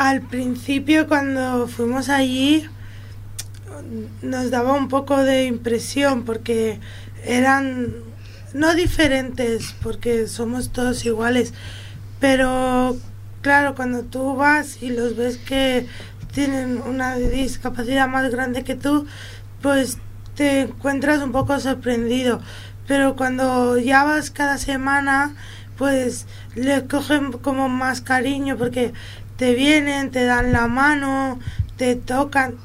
[0.00, 2.64] Al principio cuando fuimos allí
[4.22, 6.80] nos daba un poco de impresión porque
[7.24, 7.92] eran
[8.54, 11.52] no diferentes porque somos todos iguales,
[12.20, 12.96] pero
[13.42, 15.86] claro, cuando tú vas y los ves que
[16.32, 19.06] tienen una discapacidad más grande que tú,
[19.62, 19.98] pues
[20.34, 22.40] te encuentras un poco sorprendido.
[22.86, 25.34] Pero cuando ya vas cada semana,
[25.76, 28.92] pues les cogen como más cariño porque
[29.36, 31.38] te vienen, te dan la mano,
[31.76, 32.56] te tocan.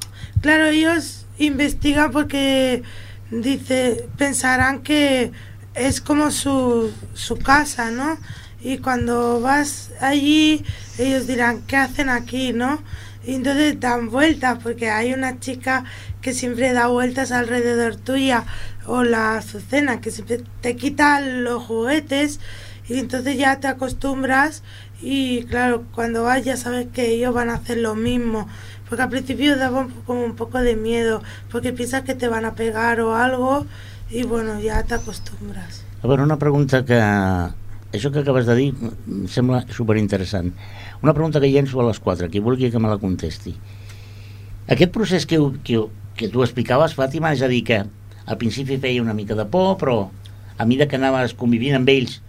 [0.43, 2.83] Claro, ellos investigan porque
[3.31, 5.31] dice, pensarán que
[5.73, 8.17] es como su, su casa, ¿no?
[8.59, 10.65] Y cuando vas allí,
[10.97, 12.83] ellos dirán, ¿qué hacen aquí, no?
[13.25, 15.85] Y entonces dan vueltas, porque hay una chica
[16.21, 18.43] que siempre da vueltas alrededor tuya,
[18.85, 22.41] o la azucena, que siempre te quita los juguetes,
[22.89, 24.61] y entonces ya te acostumbras,
[25.01, 28.47] y claro, cuando vas ya sabes que ellos van a hacer lo mismo.
[28.93, 32.53] Porque al principio daba como un poco de miedo, porque piensas que te van a
[32.53, 33.65] pegar o algo,
[34.11, 35.83] y bueno, ya te acostumbras.
[36.03, 36.93] A veure, una pregunta que...
[36.93, 40.51] Això que acabes de dir em sembla superinteressant.
[41.01, 43.55] Una pregunta que llenço a les quatre, qui vulgui que me la contesti.
[44.69, 45.81] Aquest procés que, que,
[46.13, 49.73] que tu explicaves, Fàtima, és a dir, que al principi feia una mica de por,
[49.81, 49.97] però
[50.53, 52.19] a mesura que anaves convivint amb ells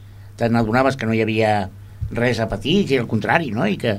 [0.40, 1.68] te n'adonaves que no hi havia
[2.08, 3.68] res a patir, i al contrari, no?
[3.68, 3.98] I que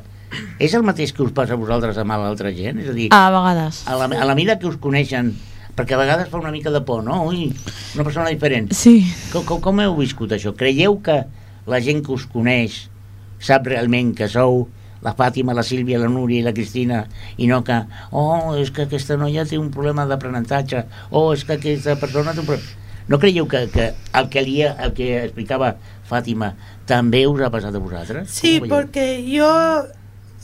[0.59, 2.79] és el mateix que us passa a vosaltres amb l'altra gent?
[2.83, 3.83] És a dir, A vegades.
[3.87, 5.33] a la, a la mida que us coneixen,
[5.75, 7.23] perquè a vegades fa una mica de por, no?
[7.29, 7.49] Ui,
[7.95, 8.71] una persona diferent.
[8.73, 9.01] Sí.
[9.33, 10.55] Com, com, com heu viscut això?
[10.55, 11.23] Creieu que
[11.67, 12.85] la gent que us coneix
[13.41, 14.67] sap realment que sou
[15.05, 17.03] la Fàtima, la Sílvia, la Núria i la Cristina
[17.37, 17.77] i no que,
[18.11, 22.41] oh, és que aquesta noia té un problema d'aprenentatge oh, és que aquesta persona té
[22.41, 25.75] un problema no creieu que, que el, que li, el que explicava
[26.09, 26.55] Fàtima
[26.89, 28.31] també us ha passat a vosaltres?
[28.33, 29.49] Sí, porque yo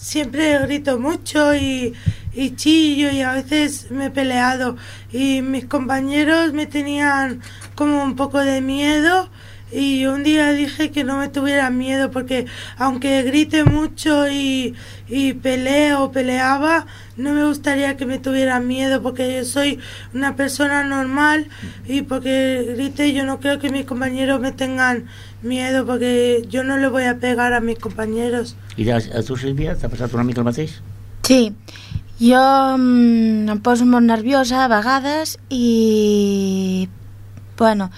[0.01, 1.93] siempre grito mucho y,
[2.33, 4.75] y chillo y a veces me he peleado.
[5.11, 7.41] Y mis compañeros me tenían
[7.75, 9.29] como un poco de miedo
[9.71, 12.45] y un día dije que no me tuvieran miedo porque
[12.77, 14.75] aunque grite mucho y,
[15.07, 16.85] y peleo peleaba
[17.17, 19.79] no me gustaría que me tuvieran miedo porque yo soy
[20.13, 21.47] una persona normal
[21.87, 25.05] y porque grite yo no creo que mis compañeros me tengan
[25.41, 28.55] miedo porque yo no le voy a pegar a mis compañeros.
[28.77, 30.79] I a, a tu, Sílvia, t'ha passat una mica el mateix?
[31.27, 31.53] Sí,
[32.21, 32.41] jo
[32.77, 36.87] mm, em poso molt nerviosa a vegades i,
[37.57, 37.89] bueno,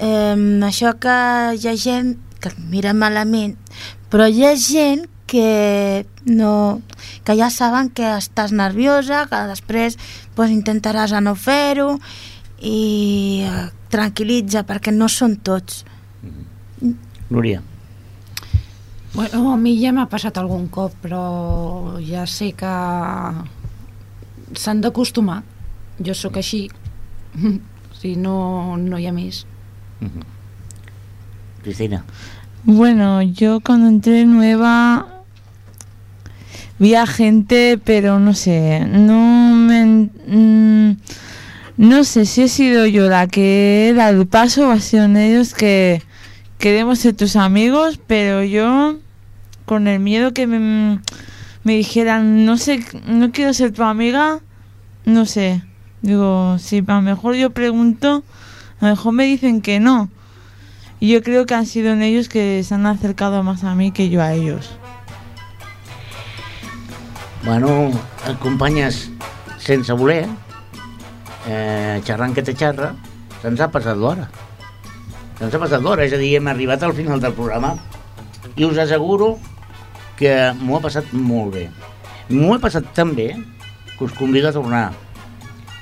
[0.00, 1.18] eh, això que
[1.58, 3.56] hi ha gent que et mira malament,
[4.10, 6.80] però hi ha gent que no
[7.24, 9.98] que ja saben que estàs nerviosa, que després
[10.34, 11.98] pues, intentaràs a no fer-ho
[12.64, 15.84] i eh, tranquil·litza perquè no són tots.
[17.28, 17.60] Núria.
[19.12, 22.72] Bueno, a mi ja m'ha passat algun cop, però ja sé que
[24.56, 25.42] s'han d'acostumar.
[26.00, 26.68] Jo sóc així.
[28.00, 29.44] si no, no hi ha més.
[31.62, 32.04] Cristina.
[32.64, 35.06] Bueno, yo cuando entré nueva
[36.78, 40.10] vi a gente, pero no sé, no me...
[40.26, 40.96] mm,
[41.76, 45.06] no sé si he sido yo la que he dado el paso o ha sido
[45.06, 46.02] ellos que
[46.58, 48.98] queremos ser tus amigos, pero yo
[49.64, 51.00] con el miedo que me,
[51.62, 54.40] me dijeran, no sé, no quiero ser tu amiga,
[55.04, 55.62] no sé.
[56.02, 58.24] Digo, si a lo mejor yo pregunto,
[58.80, 60.08] a lo mejor me dicen que no.
[61.00, 63.92] Y yo creo que han sido en ellos que se han acercado más a mí
[63.92, 64.70] que yo a ellos.
[67.44, 67.90] Bueno,
[68.26, 69.10] eh, companyes,
[69.58, 70.28] sense voler,
[71.46, 72.92] eh, xerrant que te xerra,
[73.42, 74.26] se'ns ha passat l'hora.
[75.38, 77.76] Se'ns ha passat l'hora, és a dir, hem arribat al final del programa
[78.56, 79.36] i us asseguro
[80.18, 81.68] que m'ho ha passat molt bé.
[82.28, 83.30] M'ho he passat tan bé
[83.96, 84.90] que us convido a tornar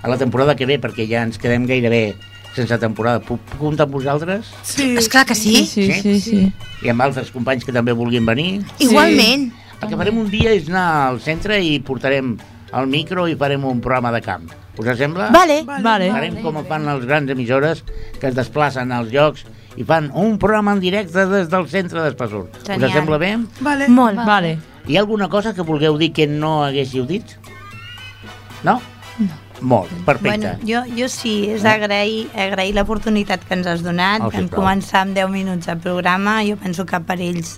[0.02, 2.14] a la temporada que ve, perquè ja ens quedem gairebé
[2.56, 3.20] sense temporada.
[3.22, 4.48] Puc, comptar amb vosaltres?
[4.66, 5.64] Sí, És clar que sí.
[5.66, 6.00] Sí, Sí?
[6.02, 6.52] sí, sí.
[6.82, 8.62] I amb altres companys que també vulguin venir?
[8.82, 9.50] Igualment.
[9.82, 12.36] El que farem un dia és anar al centre i portarem
[12.72, 14.48] el micro i farem un programa de camp.
[14.76, 15.30] Us sembla?
[15.32, 15.62] Vale.
[15.64, 16.10] Vale.
[16.12, 17.82] Farem com fan les grans emissores
[18.20, 19.44] que es desplacen als llocs
[19.76, 22.46] i fan un programa en directe des del centre d'Espassur.
[22.48, 23.36] Us sembla bé?
[23.60, 23.88] Vale.
[23.88, 24.20] Molt.
[24.26, 24.58] Vale.
[24.86, 27.24] Hi ha alguna cosa que vulgueu dir que no haguéssiu dit?
[28.62, 28.80] No?
[29.18, 29.45] No.
[29.60, 30.28] Molt, perfecte.
[30.28, 34.20] Bueno, jo, jo sí, és agrair, agrair l'oportunitat que ens has donat.
[34.20, 34.60] Oh, sisplau.
[34.60, 36.42] començar amb 10 minuts de programa.
[36.44, 37.56] Jo penso que per ells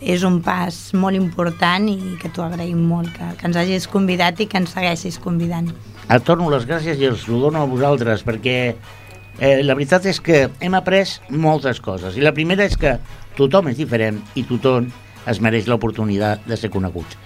[0.00, 4.40] és un pas molt important i que t'ho agraïm molt, que, que ens hagis convidat
[4.40, 5.68] i que ens segueixis convidant.
[6.10, 10.20] Et torno les gràcies i els ho dono a vosaltres perquè eh, la veritat és
[10.24, 12.96] que hem après moltes coses i la primera és que
[13.36, 14.88] tothom és diferent i tothom
[15.28, 17.18] es mereix l'oportunitat de ser coneguts.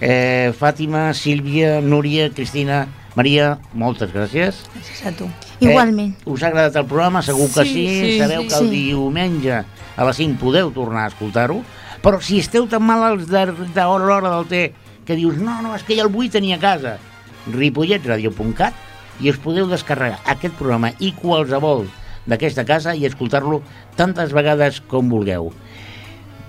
[0.00, 2.86] Eh, Fàtima, Sílvia, Núria, Cristina,
[3.16, 4.58] Maria, moltes gràcies.
[4.74, 5.26] Gràcies a tu.
[5.64, 6.12] Igualment.
[6.20, 7.22] Eh, us ha agradat el programa?
[7.24, 7.72] Segur que sí.
[7.88, 8.48] Sí, sí, Sabeu sí.
[8.48, 8.82] que el Sí.
[8.90, 9.64] diumenge
[9.96, 11.62] a les 5 podeu tornar a escoltar-ho.
[12.02, 14.74] Però si esteu tan malalts de, de l'hora del té
[15.06, 16.98] que dius, no, no, és que ja el vull tenir a casa.
[17.46, 18.74] ripolletradio.cat
[19.22, 21.86] i us podeu descarregar aquest programa i qualsevol
[22.26, 23.62] d'aquesta casa i escoltar-lo
[23.96, 25.52] tantes vegades com vulgueu.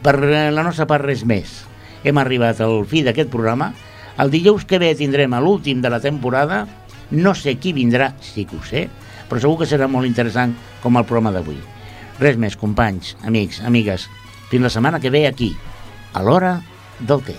[0.03, 1.63] Per eh, la nostra part, res més.
[2.03, 3.71] Hem arribat al fi d'aquest programa.
[4.17, 6.65] El dijous que ve tindrem a l'últim de la temporada.
[7.11, 8.87] No sé qui vindrà, sí que ho sé,
[9.29, 11.59] però segur que serà molt interessant com el programa d'avui.
[12.19, 14.09] Res més, companys, amics, amigues.
[14.49, 15.53] Fins la setmana que ve aquí,
[16.13, 16.57] a l'hora
[16.99, 17.37] del té.